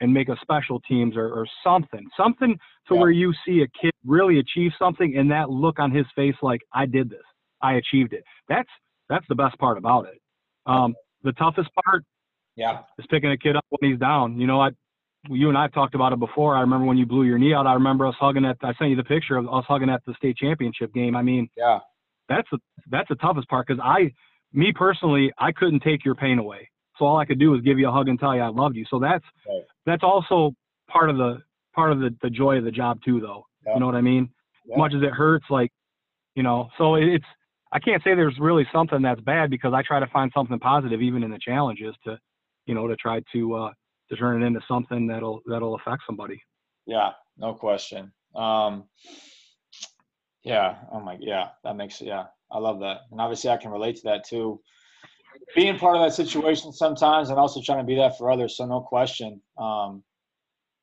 and 0.01 0.13
make 0.13 0.27
a 0.27 0.35
special 0.41 0.81
teams 0.81 1.15
or, 1.15 1.27
or 1.29 1.47
something. 1.63 2.05
Something 2.17 2.57
to 2.89 2.93
Yeah. 2.95 2.99
where 2.99 3.11
you 3.11 3.33
see 3.45 3.61
a 3.61 3.67
kid 3.81 3.91
really 4.05 4.39
achieve 4.39 4.71
something 4.77 5.15
and 5.17 5.31
that 5.31 5.49
look 5.49 5.79
on 5.79 5.89
his 5.89 6.05
face 6.15 6.35
like 6.41 6.59
I 6.73 6.85
did 6.85 7.09
this. 7.09 7.23
I 7.61 7.75
achieved 7.75 8.11
it. 8.13 8.23
That's 8.49 8.69
that's 9.07 9.25
the 9.29 9.35
best 9.35 9.57
part 9.57 9.77
about 9.77 10.05
it. 10.07 10.19
Um, 10.65 10.95
the 11.23 11.31
toughest 11.33 11.69
part 11.85 12.03
Yeah. 12.57 12.79
is 12.99 13.05
picking 13.09 13.31
a 13.31 13.37
kid 13.37 13.55
up 13.55 13.63
when 13.69 13.89
he's 13.91 13.99
down. 13.99 14.37
You 14.39 14.47
know, 14.47 14.59
I, 14.59 14.71
you 15.29 15.47
and 15.47 15.57
I 15.57 15.61
have 15.63 15.71
talked 15.73 15.95
about 15.95 16.11
it 16.11 16.19
before. 16.19 16.55
I 16.55 16.61
remember 16.61 16.85
when 16.85 16.97
you 16.97 17.05
blew 17.05 17.23
your 17.23 17.37
knee 17.37 17.53
out. 17.53 17.65
I 17.65 17.73
remember 17.73 18.05
us 18.05 18.15
hugging 18.19 18.43
at. 18.45 18.57
I 18.63 18.73
sent 18.73 18.89
you 18.89 18.95
the 18.97 19.03
picture 19.03 19.37
of 19.37 19.47
us 19.47 19.63
hugging 19.67 19.89
at 19.89 20.01
the 20.05 20.13
state 20.15 20.35
championship 20.37 20.93
game. 20.93 21.15
I 21.15 21.21
mean, 21.21 21.47
Yeah. 21.55 21.79
that's 22.27 22.47
the 22.51 22.59
that's 22.89 23.07
the 23.07 23.15
toughest 23.15 23.47
part 23.47 23.65
because 23.67 23.81
I, 23.83 24.11
me 24.55 24.71
personally, 24.73 25.31
I 25.37 25.51
couldn't 25.51 25.81
take 25.81 26.03
your 26.05 26.15
pain 26.15 26.39
away. 26.39 26.69
So 26.97 27.05
all 27.05 27.17
I 27.17 27.25
could 27.25 27.39
do 27.39 27.51
was 27.51 27.61
give 27.61 27.77
you 27.77 27.89
a 27.89 27.91
hug 27.91 28.07
and 28.07 28.19
tell 28.19 28.35
you 28.35 28.41
I 28.41 28.47
loved 28.47 28.75
you. 28.75 28.85
So 28.89 28.99
that's 28.99 29.25
Right. 29.47 29.63
that's 29.85 30.03
also 30.03 30.53
part 30.89 31.09
of 31.09 31.17
the 31.17 31.41
part 31.73 31.91
of 31.91 31.99
the 31.99 32.15
the 32.21 32.29
joy 32.29 32.57
of 32.57 32.63
the 32.63 32.71
job 32.71 32.99
too, 33.03 33.19
though. 33.19 33.45
Yeah. 33.65 33.73
You 33.73 33.79
know 33.81 33.85
what 33.85 33.95
I 33.95 34.01
mean? 34.01 34.29
Yeah. 34.65 34.75
As 34.75 34.79
much 34.79 34.93
as 34.93 35.03
it 35.03 35.11
hurts, 35.11 35.45
like, 35.49 35.71
you 36.35 36.43
know, 36.43 36.69
so 36.77 36.95
it's. 36.95 37.25
I 37.71 37.79
can't 37.79 38.01
say 38.03 38.15
there's 38.15 38.37
really 38.39 38.65
something 38.71 39.01
that's 39.01 39.19
bad 39.21 39.49
because 39.49 39.73
I 39.73 39.81
try 39.81 39.99
to 39.99 40.07
find 40.07 40.31
something 40.33 40.57
positive 40.59 41.01
even 41.01 41.23
in 41.23 41.31
the 41.31 41.39
challenges 41.39 41.93
to, 42.05 42.17
you 42.67 42.73
know, 42.73 42.87
to 42.87 42.95
try 42.95 43.21
to 43.33 43.55
uh, 43.55 43.71
to 44.09 44.15
turn 44.15 44.41
it 44.41 44.45
into 44.45 44.61
something 44.67 45.07
that'll 45.07 45.41
that'll 45.45 45.75
affect 45.75 46.03
somebody. 46.07 46.41
Yeah, 46.85 47.11
no 47.37 47.53
question. 47.53 48.13
Um, 48.33 48.85
yeah. 50.43 50.75
Oh 50.91 50.99
my. 51.01 51.17
Yeah, 51.19 51.49
that 51.65 51.75
makes. 51.75 51.99
Yeah, 52.01 52.25
I 52.55 52.59
love 52.59 52.79
that, 52.79 53.01
and 53.11 53.19
obviously 53.19 53.49
I 53.49 53.57
can 53.57 53.69
relate 53.69 53.97
to 53.97 54.01
that 54.05 54.23
too. 54.25 54.61
Being 55.55 55.77
part 55.77 55.97
of 55.97 56.01
that 56.03 56.13
situation 56.13 56.71
sometimes, 56.71 57.29
and 57.29 57.37
also 57.37 57.61
trying 57.61 57.79
to 57.79 57.83
be 57.83 57.95
that 57.97 58.17
for 58.17 58.31
others. 58.31 58.55
So 58.55 58.65
no 58.65 58.79
question. 58.79 59.41
Um, 59.57 60.01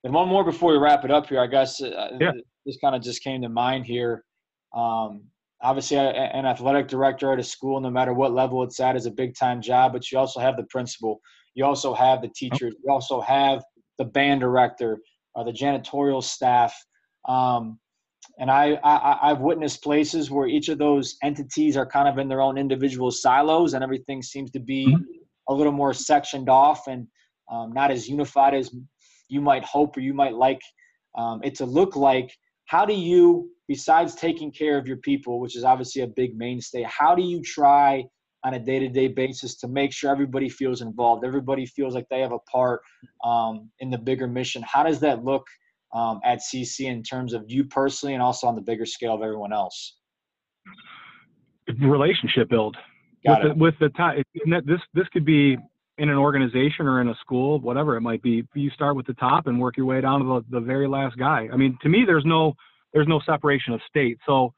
and 0.05 0.12
one 0.12 0.29
more 0.29 0.45
before 0.45 0.73
we 0.73 0.79
wrap 0.79 1.05
it 1.07 1.11
up 1.11 1.29
here. 1.29 1.41
I 1.41 1.47
guess 1.47 1.81
uh, 1.83 2.11
Yeah. 2.21 2.33
this 2.67 2.76
kind 2.85 2.95
of 2.95 3.00
just 3.00 3.23
came 3.25 3.41
to 3.41 3.49
mind 3.49 3.87
here. 3.87 4.25
Um, 4.75 5.23
obviously, 5.62 5.97
a- 5.97 6.11
an 6.11 6.45
athletic 6.45 6.88
director 6.88 7.33
at 7.33 7.38
a 7.38 7.43
school, 7.43 7.81
no 7.81 7.88
matter 7.91 8.12
what 8.12 8.33
level 8.33 8.62
it's 8.62 8.79
at, 8.79 8.95
is 8.95 9.07
a 9.07 9.11
big 9.11 9.35
time 9.35 9.62
job. 9.62 9.95
But 9.95 10.11
you 10.12 10.19
also 10.19 10.38
have 10.41 10.59
the 10.59 10.64
principal. 10.64 11.21
You 11.55 11.64
also 11.64 11.95
have 11.95 12.21
the 12.21 12.29
teachers. 12.37 12.75
You 12.85 12.93
also 12.93 13.21
have 13.23 13.64
the 13.97 14.05
band 14.05 14.41
director, 14.43 14.99
uh, 15.35 15.45
the 15.45 15.52
janitorial 15.52 16.23
staff. 16.23 16.75
Um, 17.26 17.79
and 18.39 18.51
I, 18.51 18.75
I, 18.83 19.31
I've 19.31 19.41
witnessed 19.41 19.83
places 19.83 20.31
where 20.31 20.47
each 20.47 20.69
of 20.69 20.79
those 20.79 21.17
entities 21.23 21.77
are 21.77 21.87
kind 21.87 22.09
of 22.09 22.19
in 22.19 22.29
their 22.29 22.41
own 22.41 22.59
individual 22.59 23.11
silos, 23.11 23.75
and 23.75 23.85
everything 23.85 24.23
seems 24.23 24.51
to 24.53 24.61
be 24.61 24.97
a 25.49 25.55
little 25.55 25.73
more 25.73 25.93
sectioned 25.93 26.49
off 26.49 26.87
and 26.87 27.07
um, 27.51 27.73
not 27.73 27.91
as 27.91 28.09
unified 28.09 28.55
as 28.55 28.75
you 29.29 29.41
might 29.41 29.65
hope 29.65 29.97
or 29.97 30.01
you 30.01 30.15
might 30.15 30.35
like 30.35 30.61
um, 31.17 31.41
it 31.43 31.55
to 31.57 31.67
look 31.67 31.97
like. 31.97 32.33
How 32.67 32.87
do 32.87 32.95
you, 32.95 33.51
besides 33.69 34.15
taking 34.15 34.51
care 34.51 34.79
of 34.79 34.87
your 34.87 34.99
people, 34.99 35.41
which 35.41 35.57
is 35.57 35.65
obviously 35.65 36.03
a 36.03 36.07
big 36.07 36.37
mainstay, 36.37 36.85
how 36.85 37.15
do 37.15 37.23
you 37.23 37.43
try 37.43 38.05
on 38.45 38.55
a 38.55 38.59
day-to-day 38.59 39.09
basis 39.09 39.57
to 39.57 39.69
make 39.69 39.93
sure 39.93 40.11
everybody 40.11 40.49
feels 40.49 40.81
involved, 40.81 41.25
everybody 41.25 41.67
feels 41.67 41.95
like 41.95 42.07
they 42.11 42.21
have 42.21 42.33
a 42.33 42.39
part 42.51 42.81
um, 43.25 43.71
in 43.81 43.91
the 43.91 43.99
bigger 43.99 44.27
mission? 44.27 44.62
How 44.67 44.83
does 44.83 45.01
that 45.01 45.23
look 45.23 45.45
um, 45.93 46.21
at 46.25 46.39
CC 46.41 46.87
in 46.87 47.03
terms 47.03 47.33
of 47.35 47.45
you 47.49 47.65
personally 47.65 48.15
and 48.15 48.23
also 48.23 48.47
on 48.47 48.55
the 48.55 48.61
bigger 48.63 48.87
scale 48.87 49.15
of 49.15 49.23
everyone 49.23 49.53
else? 49.53 49.97
Relationship 51.81 52.49
build 52.49 52.77
Got 53.25 53.45
with 53.45 53.53
it. 53.53 53.59
the, 53.59 53.63
with 53.65 53.75
the 53.81 53.89
time. 53.91 54.23
This 54.65 54.81
this 54.95 55.07
could 55.13 55.25
be 55.25 55.57
in 55.99 56.09
an 56.09 56.17
organization 56.17 56.87
or 56.87 57.01
in 57.01 57.09
a 57.09 57.15
school, 57.21 57.61
whatever 57.61 57.97
it 57.97 58.01
might 58.01 58.23
be. 58.23 58.47
You 58.55 58.71
start 58.71 58.97
with 58.97 59.07
the 59.07 59.15
top 59.15 59.47
and 59.47 59.61
work 59.61 59.77
your 59.77 59.87
way 59.87 60.01
down 60.01 60.21
to 60.21 60.27
the, 60.51 60.59
the 60.59 60.65
very 60.65 60.89
last 60.89 61.17
guy. 61.19 61.49
I 61.53 61.57
mean, 61.57 61.79
to 61.83 61.89
me, 61.89 62.05
there's 62.07 62.25
no 62.25 62.55
there's 62.93 63.07
no 63.07 63.21
separation 63.25 63.73
of 63.75 63.81
state. 63.89 64.19
So, 64.27 64.55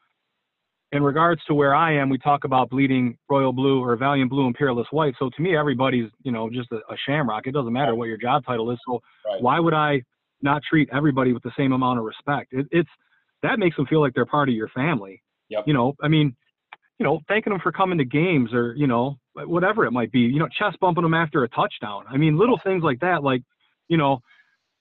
in 0.92 1.02
regards 1.02 1.42
to 1.44 1.54
where 1.54 1.74
I 1.74 1.94
am, 1.94 2.08
we 2.08 2.18
talk 2.18 2.44
about 2.44 2.70
bleeding 2.70 3.18
royal 3.28 3.52
blue 3.52 3.82
or 3.82 3.96
valiant 3.96 4.30
blue 4.30 4.46
and 4.46 4.54
peerless 4.54 4.86
white. 4.92 5.14
So 5.18 5.28
to 5.28 5.42
me, 5.42 5.56
everybody's 5.56 6.10
you 6.22 6.32
know 6.32 6.48
just 6.48 6.70
a, 6.72 6.76
a 6.76 6.96
shamrock. 7.06 7.46
It 7.46 7.52
doesn't 7.52 7.72
matter 7.72 7.94
what 7.94 8.08
your 8.08 8.18
job 8.18 8.44
title 8.46 8.70
is. 8.70 8.78
So 8.86 9.02
Right. 9.26 9.42
why 9.42 9.58
would 9.60 9.74
I 9.74 10.02
not 10.42 10.62
treat 10.68 10.88
everybody 10.92 11.32
with 11.32 11.42
the 11.42 11.52
same 11.56 11.72
amount 11.72 11.98
of 11.98 12.04
respect? 12.04 12.52
It, 12.52 12.66
it's 12.70 12.88
that 13.42 13.58
makes 13.58 13.76
them 13.76 13.86
feel 13.86 14.00
like 14.00 14.14
they're 14.14 14.26
part 14.26 14.48
of 14.48 14.54
your 14.54 14.68
family. 14.68 15.22
Yep. 15.50 15.64
You 15.66 15.74
know, 15.74 15.94
I 16.02 16.08
mean, 16.08 16.34
you 16.98 17.04
know, 17.04 17.20
thanking 17.28 17.52
them 17.52 17.60
for 17.60 17.72
coming 17.72 17.98
to 17.98 18.04
games 18.04 18.52
or 18.52 18.74
you 18.76 18.86
know 18.86 19.16
whatever 19.34 19.84
it 19.84 19.90
might 19.92 20.12
be. 20.12 20.20
You 20.20 20.38
know, 20.38 20.48
chest 20.48 20.78
bumping 20.80 21.02
them 21.02 21.14
after 21.14 21.44
a 21.44 21.48
touchdown. 21.48 22.04
I 22.08 22.16
mean, 22.16 22.38
little 22.38 22.58
things 22.64 22.82
like 22.82 23.00
that. 23.00 23.22
Like, 23.22 23.42
you 23.88 23.96
know, 23.96 24.20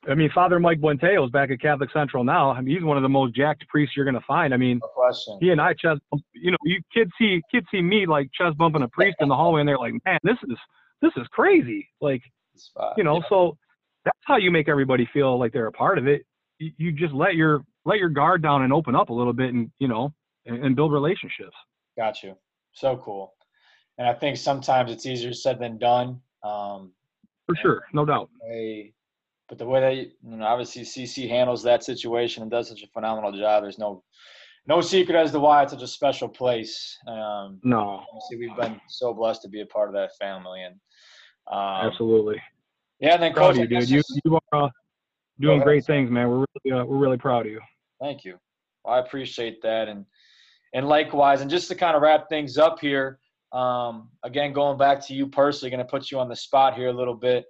I 0.07 0.15
mean, 0.15 0.29
Father 0.33 0.59
Mike 0.59 0.79
Buenteos 0.79 1.31
back 1.31 1.49
at 1.49 1.59
Catholic 1.61 1.89
Central 1.91 2.23
now. 2.23 2.51
I 2.51 2.61
mean, 2.61 2.75
he's 2.75 2.83
one 2.83 2.97
of 2.97 3.03
the 3.03 3.09
most 3.09 3.35
jacked 3.35 3.67
priests 3.67 3.95
you're 3.95 4.05
gonna 4.05 4.21
find. 4.27 4.53
I 4.53 4.57
mean, 4.57 4.79
No 4.81 4.87
question. 4.89 5.37
he 5.41 5.49
and 5.49 5.59
I 5.61 5.73
chest, 5.73 6.01
you 6.33 6.51
know, 6.51 6.57
you 6.63 6.81
kids 6.93 7.11
see 7.17 7.41
kids 7.51 7.65
see 7.71 7.81
me 7.81 8.05
like 8.05 8.29
chest 8.33 8.57
bumping 8.57 8.83
a 8.83 8.87
priest 8.89 9.17
in 9.19 9.27
the 9.27 9.35
hallway, 9.35 9.61
and 9.61 9.67
they're 9.69 9.77
like, 9.77 9.93
man, 10.05 10.19
this 10.23 10.37
is 10.49 10.57
this 11.01 11.11
is 11.17 11.27
crazy. 11.31 11.89
Like, 11.99 12.21
you 12.97 13.03
know, 13.03 13.23
so 13.27 13.57
that's 14.05 14.17
how 14.25 14.37
you 14.37 14.51
make 14.51 14.67
everybody 14.69 15.07
feel 15.13 15.39
like 15.39 15.53
they're 15.53 15.67
a 15.67 15.71
part 15.71 15.97
of 15.97 16.07
it. 16.07 16.25
You, 16.59 16.71
you 16.77 16.91
just 16.91 17.13
let 17.13 17.35
your 17.35 17.63
let 17.85 17.99
your 17.99 18.09
guard 18.09 18.41
down 18.41 18.63
and 18.63 18.71
open 18.71 18.95
up 18.95 19.09
a 19.09 19.13
little 19.13 19.33
bit, 19.33 19.53
and 19.53 19.71
you 19.79 19.87
know, 19.87 20.13
and, 20.45 20.63
and 20.63 20.75
build 20.75 20.91
relationships. 20.91 21.55
Got 21.97 22.23
you. 22.23 22.35
So 22.73 22.97
cool. 22.97 23.33
And 23.97 24.07
I 24.07 24.13
think 24.13 24.37
sometimes 24.37 24.91
it's 24.91 25.05
easier 25.05 25.33
said 25.33 25.59
than 25.59 25.77
done. 25.77 26.19
Um, 26.43 26.91
For 27.45 27.55
sure, 27.61 27.83
no 27.93 28.05
doubt. 28.05 28.29
they, 28.47 28.93
but 29.47 29.57
the 29.57 29.65
way 29.65 29.79
they, 29.81 29.93
you 30.27 30.37
know, 30.37 30.45
obviously 30.45 30.81
CC 30.81 31.29
handles 31.29 31.61
that 31.63 31.83
situation 31.83 32.41
and 32.41 32.51
does 32.51 32.69
such 32.69 32.81
a 32.81 32.87
phenomenal 32.87 33.31
job. 33.31 33.63
There's 33.63 33.77
no, 33.77 34.03
no 34.65 34.81
secret 34.81 35.15
as 35.15 35.31
to 35.31 35.39
why 35.39 35.61
it's 35.61 35.73
such 35.73 35.83
a 35.83 35.87
special 35.87 36.27
place. 36.27 36.97
Um, 37.07 37.59
No, 37.63 38.03
we've 38.31 38.55
been 38.55 38.81
so 38.89 39.13
blessed 39.13 39.43
to 39.43 39.49
be 39.49 39.61
a 39.61 39.65
part 39.65 39.89
of 39.89 39.93
that 39.93 40.15
family, 40.19 40.63
and 40.63 40.75
um, 41.51 41.87
absolutely. 41.87 42.41
Yeah. 43.03 43.15
And 43.15 43.23
then 43.23 43.33
Proud 43.33 43.55
coach, 43.55 43.57
you, 43.57 43.67
dude. 43.67 43.89
You 43.89 44.01
you 44.23 44.39
are 44.53 44.63
uh, 44.63 44.69
doing 45.39 45.59
great 45.59 45.85
things, 45.85 46.09
man. 46.09 46.29
We're 46.29 46.45
really 46.63 46.81
uh, 46.81 46.85
we're 46.85 46.97
really 46.97 47.17
proud 47.17 47.45
of 47.45 47.51
you. 47.51 47.59
Thank 48.01 48.23
you. 48.23 48.37
Well, 48.83 48.95
I 48.95 48.99
appreciate 48.99 49.61
that, 49.61 49.89
and 49.89 50.05
and 50.73 50.87
likewise. 50.87 51.41
And 51.41 51.51
just 51.51 51.67
to 51.67 51.75
kind 51.75 51.97
of 51.97 52.01
wrap 52.01 52.29
things 52.29 52.57
up 52.57 52.79
here, 52.79 53.19
um, 53.51 54.09
again, 54.23 54.53
going 54.53 54.77
back 54.77 55.05
to 55.07 55.13
you 55.13 55.27
personally, 55.27 55.69
going 55.69 55.85
to 55.85 55.89
put 55.89 56.11
you 56.11 56.19
on 56.19 56.29
the 56.29 56.35
spot 56.35 56.75
here 56.75 56.87
a 56.87 56.93
little 56.93 57.13
bit. 57.13 57.43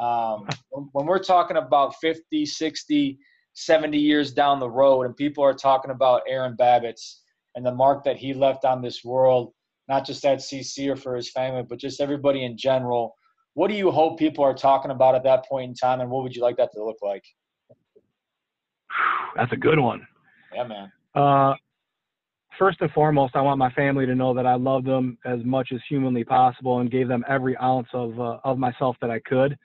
Um, 0.00 0.48
when, 0.70 0.88
when 0.92 1.06
we're 1.06 1.22
talking 1.22 1.58
about 1.58 1.94
50, 2.00 2.46
60, 2.46 3.18
70 3.52 3.98
years 3.98 4.32
down 4.32 4.58
the 4.58 4.70
road, 4.70 5.02
and 5.02 5.14
people 5.14 5.44
are 5.44 5.52
talking 5.52 5.90
about 5.90 6.22
Aaron 6.26 6.56
Babicz 6.58 7.18
and 7.54 7.64
the 7.64 7.74
mark 7.74 8.04
that 8.04 8.16
he 8.16 8.32
left 8.32 8.64
on 8.64 8.80
this 8.80 9.04
world, 9.04 9.52
not 9.86 10.06
just 10.06 10.24
at 10.24 10.38
CC 10.38 10.88
or 10.88 10.96
for 10.96 11.14
his 11.14 11.30
family, 11.30 11.62
but 11.62 11.78
just 11.78 12.00
everybody 12.00 12.44
in 12.44 12.56
general. 12.56 13.14
What 13.54 13.68
do 13.68 13.74
you 13.74 13.90
hope 13.90 14.18
people 14.18 14.44
are 14.44 14.54
talking 14.54 14.90
about 14.90 15.14
at 15.14 15.22
that 15.24 15.46
point 15.48 15.68
in 15.68 15.74
time, 15.74 16.00
and 16.00 16.10
what 16.10 16.22
would 16.22 16.34
you 16.34 16.42
like 16.42 16.56
that 16.56 16.72
to 16.74 16.84
look 16.84 16.98
like? 17.02 17.24
That's 19.36 19.52
a 19.52 19.56
good 19.56 19.78
one. 19.78 20.06
Yeah, 20.52 20.64
man. 20.64 20.92
Uh, 21.14 21.54
first 22.58 22.78
and 22.80 22.90
foremost, 22.90 23.36
I 23.36 23.42
want 23.42 23.58
my 23.58 23.70
family 23.72 24.06
to 24.06 24.14
know 24.14 24.34
that 24.34 24.46
I 24.46 24.54
love 24.54 24.84
them 24.84 25.18
as 25.24 25.38
much 25.44 25.70
as 25.72 25.80
humanly 25.88 26.24
possible 26.24 26.80
and 26.80 26.90
gave 26.90 27.08
them 27.08 27.24
every 27.28 27.56
ounce 27.58 27.88
of 27.92 28.18
uh, 28.18 28.38
of 28.44 28.58
myself 28.58 28.96
that 29.00 29.10
I 29.10 29.20
could. 29.20 29.56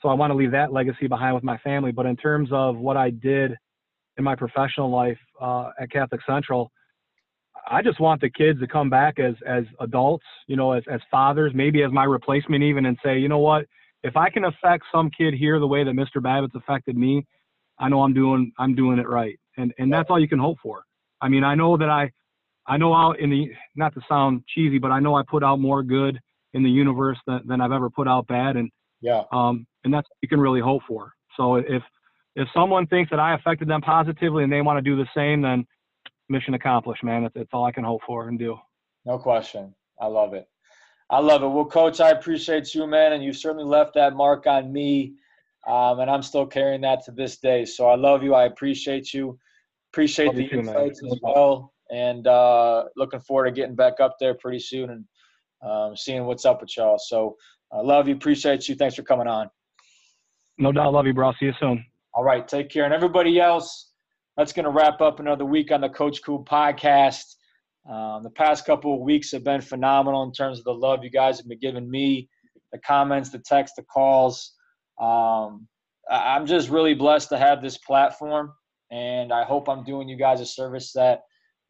So 0.00 0.08
I 0.08 0.14
want 0.14 0.30
to 0.30 0.34
leave 0.34 0.50
that 0.52 0.72
legacy 0.72 1.06
behind 1.06 1.34
with 1.34 1.44
my 1.44 1.58
family. 1.58 1.92
But 1.92 2.06
in 2.06 2.16
terms 2.16 2.48
of 2.52 2.76
what 2.76 2.96
I 2.96 3.10
did 3.10 3.56
in 4.18 4.24
my 4.24 4.34
professional 4.34 4.90
life 4.90 5.18
uh, 5.40 5.70
at 5.80 5.90
Catholic 5.90 6.20
Central, 6.26 6.70
I 7.68 7.82
just 7.82 8.00
want 8.00 8.20
the 8.20 8.30
kids 8.30 8.60
to 8.60 8.66
come 8.66 8.90
back 8.90 9.18
as 9.18 9.34
as 9.46 9.64
adults, 9.80 10.24
you 10.46 10.56
know, 10.56 10.72
as 10.72 10.82
as 10.90 11.00
fathers, 11.10 11.52
maybe 11.54 11.82
as 11.82 11.92
my 11.92 12.04
replacement 12.04 12.62
even, 12.62 12.86
and 12.86 12.98
say, 13.04 13.18
you 13.18 13.28
know 13.28 13.38
what, 13.38 13.66
if 14.02 14.16
I 14.16 14.30
can 14.30 14.44
affect 14.44 14.84
some 14.92 15.10
kid 15.10 15.34
here 15.34 15.58
the 15.60 15.66
way 15.66 15.84
that 15.84 15.92
Mr. 15.94 16.22
Babbitt's 16.22 16.54
affected 16.54 16.96
me, 16.96 17.24
I 17.78 17.88
know 17.88 18.02
I'm 18.02 18.14
doing 18.14 18.52
I'm 18.58 18.74
doing 18.74 18.98
it 18.98 19.08
right, 19.08 19.38
and 19.56 19.72
and 19.78 19.92
that's 19.92 20.10
all 20.10 20.20
you 20.20 20.28
can 20.28 20.38
hope 20.38 20.58
for. 20.62 20.82
I 21.20 21.28
mean, 21.28 21.44
I 21.44 21.54
know 21.54 21.76
that 21.76 21.88
I 21.88 22.10
I 22.66 22.76
know 22.76 22.94
out 22.94 23.20
in 23.20 23.30
the 23.30 23.50
not 23.76 23.94
to 23.94 24.00
sound 24.08 24.42
cheesy, 24.48 24.78
but 24.78 24.90
I 24.90 25.00
know 25.00 25.14
I 25.14 25.22
put 25.28 25.44
out 25.44 25.58
more 25.60 25.82
good 25.82 26.18
in 26.54 26.62
the 26.62 26.70
universe 26.70 27.18
than, 27.26 27.40
than 27.46 27.60
I've 27.60 27.72
ever 27.72 27.90
put 27.90 28.08
out 28.08 28.26
bad, 28.26 28.56
and 28.56 28.70
Yeah. 29.00 29.22
um, 29.32 29.66
and 29.84 29.92
that's 29.92 30.08
what 30.08 30.18
you 30.20 30.28
can 30.28 30.40
really 30.40 30.60
hope 30.60 30.82
for. 30.86 31.12
So 31.36 31.56
if 31.56 31.82
if 32.34 32.48
someone 32.54 32.86
thinks 32.86 33.10
that 33.10 33.20
I 33.20 33.34
affected 33.34 33.68
them 33.68 33.82
positively 33.82 34.42
and 34.44 34.52
they 34.52 34.62
want 34.62 34.78
to 34.78 34.82
do 34.82 34.96
the 34.96 35.08
same, 35.14 35.42
then 35.42 35.66
mission 36.32 36.54
accomplished, 36.54 37.04
man. 37.04 37.22
That's, 37.22 37.34
that's 37.34 37.50
all 37.52 37.64
I 37.64 37.72
can 37.72 37.84
hope 37.84 38.00
for 38.04 38.28
and 38.28 38.38
do. 38.38 38.58
No 39.04 39.18
question. 39.18 39.74
I 40.00 40.06
love 40.06 40.34
it. 40.34 40.48
I 41.10 41.18
love 41.20 41.42
it. 41.42 41.48
Well, 41.48 41.66
Coach, 41.66 42.00
I 42.00 42.10
appreciate 42.10 42.74
you, 42.74 42.86
man, 42.86 43.12
and 43.12 43.22
you 43.22 43.32
certainly 43.32 43.64
left 43.64 43.94
that 43.94 44.14
mark 44.16 44.46
on 44.46 44.72
me, 44.72 45.14
um, 45.68 46.00
and 46.00 46.10
I'm 46.10 46.22
still 46.22 46.46
carrying 46.46 46.80
that 46.80 47.04
to 47.04 47.12
this 47.12 47.36
day. 47.38 47.64
So 47.66 47.86
I 47.86 47.96
love 47.96 48.22
you. 48.22 48.34
I 48.34 48.46
appreciate 48.46 49.12
you. 49.12 49.38
Appreciate 49.92 50.28
Love 50.28 50.36
the 50.36 50.42
you 50.44 50.48
too, 50.48 50.62
man. 50.62 50.76
insights 50.76 51.02
as 51.04 51.18
well, 51.22 51.74
and 51.90 52.26
uh, 52.26 52.84
looking 52.96 53.20
forward 53.20 53.44
to 53.44 53.52
getting 53.52 53.74
back 53.76 54.00
up 54.00 54.16
there 54.18 54.34
pretty 54.34 54.58
soon 54.58 54.90
and 54.90 55.04
um, 55.70 55.96
seeing 55.96 56.24
what's 56.24 56.46
up 56.46 56.62
with 56.62 56.74
y'all. 56.76 56.98
So, 56.98 57.36
I 57.72 57.80
love 57.80 58.08
you. 58.08 58.14
Appreciate 58.14 58.68
you. 58.68 58.74
Thanks 58.74 58.96
for 58.96 59.02
coming 59.02 59.26
on. 59.26 59.50
No 60.58 60.72
doubt. 60.72 60.92
Love 60.92 61.06
you, 61.06 61.14
bro. 61.14 61.28
I'll 61.28 61.36
See 61.38 61.46
you 61.46 61.52
soon. 61.60 61.84
All 62.14 62.24
right, 62.24 62.46
take 62.46 62.68
care. 62.70 62.84
And 62.84 62.92
everybody 62.92 63.40
else, 63.40 63.91
that's 64.36 64.52
going 64.52 64.64
to 64.64 64.70
wrap 64.70 65.00
up 65.00 65.20
another 65.20 65.44
week 65.44 65.70
on 65.70 65.80
the 65.80 65.88
Coach 65.88 66.20
Cool 66.24 66.44
podcast. 66.44 67.34
Um, 67.88 68.22
the 68.22 68.30
past 68.30 68.64
couple 68.64 68.94
of 68.94 69.00
weeks 69.00 69.32
have 69.32 69.44
been 69.44 69.60
phenomenal 69.60 70.22
in 70.22 70.32
terms 70.32 70.58
of 70.58 70.64
the 70.64 70.74
love 70.74 71.04
you 71.04 71.10
guys 71.10 71.38
have 71.38 71.48
been 71.48 71.58
giving 71.58 71.90
me, 71.90 72.28
the 72.70 72.78
comments, 72.78 73.30
the 73.30 73.40
text, 73.40 73.74
the 73.76 73.82
calls. 73.82 74.54
Um, 75.00 75.66
I'm 76.10 76.46
just 76.46 76.70
really 76.70 76.94
blessed 76.94 77.28
to 77.30 77.38
have 77.38 77.60
this 77.60 77.78
platform, 77.78 78.52
and 78.90 79.32
I 79.32 79.44
hope 79.44 79.68
I'm 79.68 79.84
doing 79.84 80.08
you 80.08 80.16
guys 80.16 80.40
a 80.40 80.46
service 80.46 80.92
that 80.92 81.20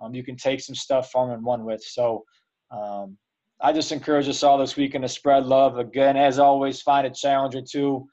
um, 0.01 0.15
you 0.15 0.23
can 0.23 0.37
take 0.37 0.61
some 0.61 0.75
stuff 0.75 1.11
from 1.11 1.31
and 1.31 1.45
run 1.45 1.65
with. 1.65 1.83
So 1.83 2.25
um, 2.71 3.17
I 3.61 3.73
just 3.73 3.93
encourage 3.93 4.29
us 4.29 4.43
all 4.43 4.59
this 4.59 4.77
weekend 4.77 5.03
to 5.03 5.09
spread 5.09 5.47
love. 5.47 5.79
Again, 5.79 6.17
as 6.17 6.39
always, 6.39 6.83
find 6.83 7.07
a 7.07 7.11
challenge 7.11 7.55
or 7.55 7.63
two. 7.63 8.07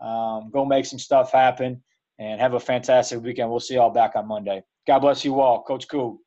Um, 0.00 0.50
go 0.52 0.64
make 0.64 0.84
some 0.84 0.98
stuff 0.98 1.32
happen 1.32 1.82
and 2.18 2.40
have 2.40 2.54
a 2.54 2.60
fantastic 2.60 3.22
weekend. 3.22 3.50
We'll 3.50 3.60
see 3.60 3.74
you 3.74 3.80
all 3.80 3.90
back 3.90 4.16
on 4.16 4.28
Monday. 4.28 4.62
God 4.86 5.00
bless 5.00 5.24
you 5.24 5.40
all. 5.40 5.62
Coach 5.62 5.88
Cool. 5.88 6.18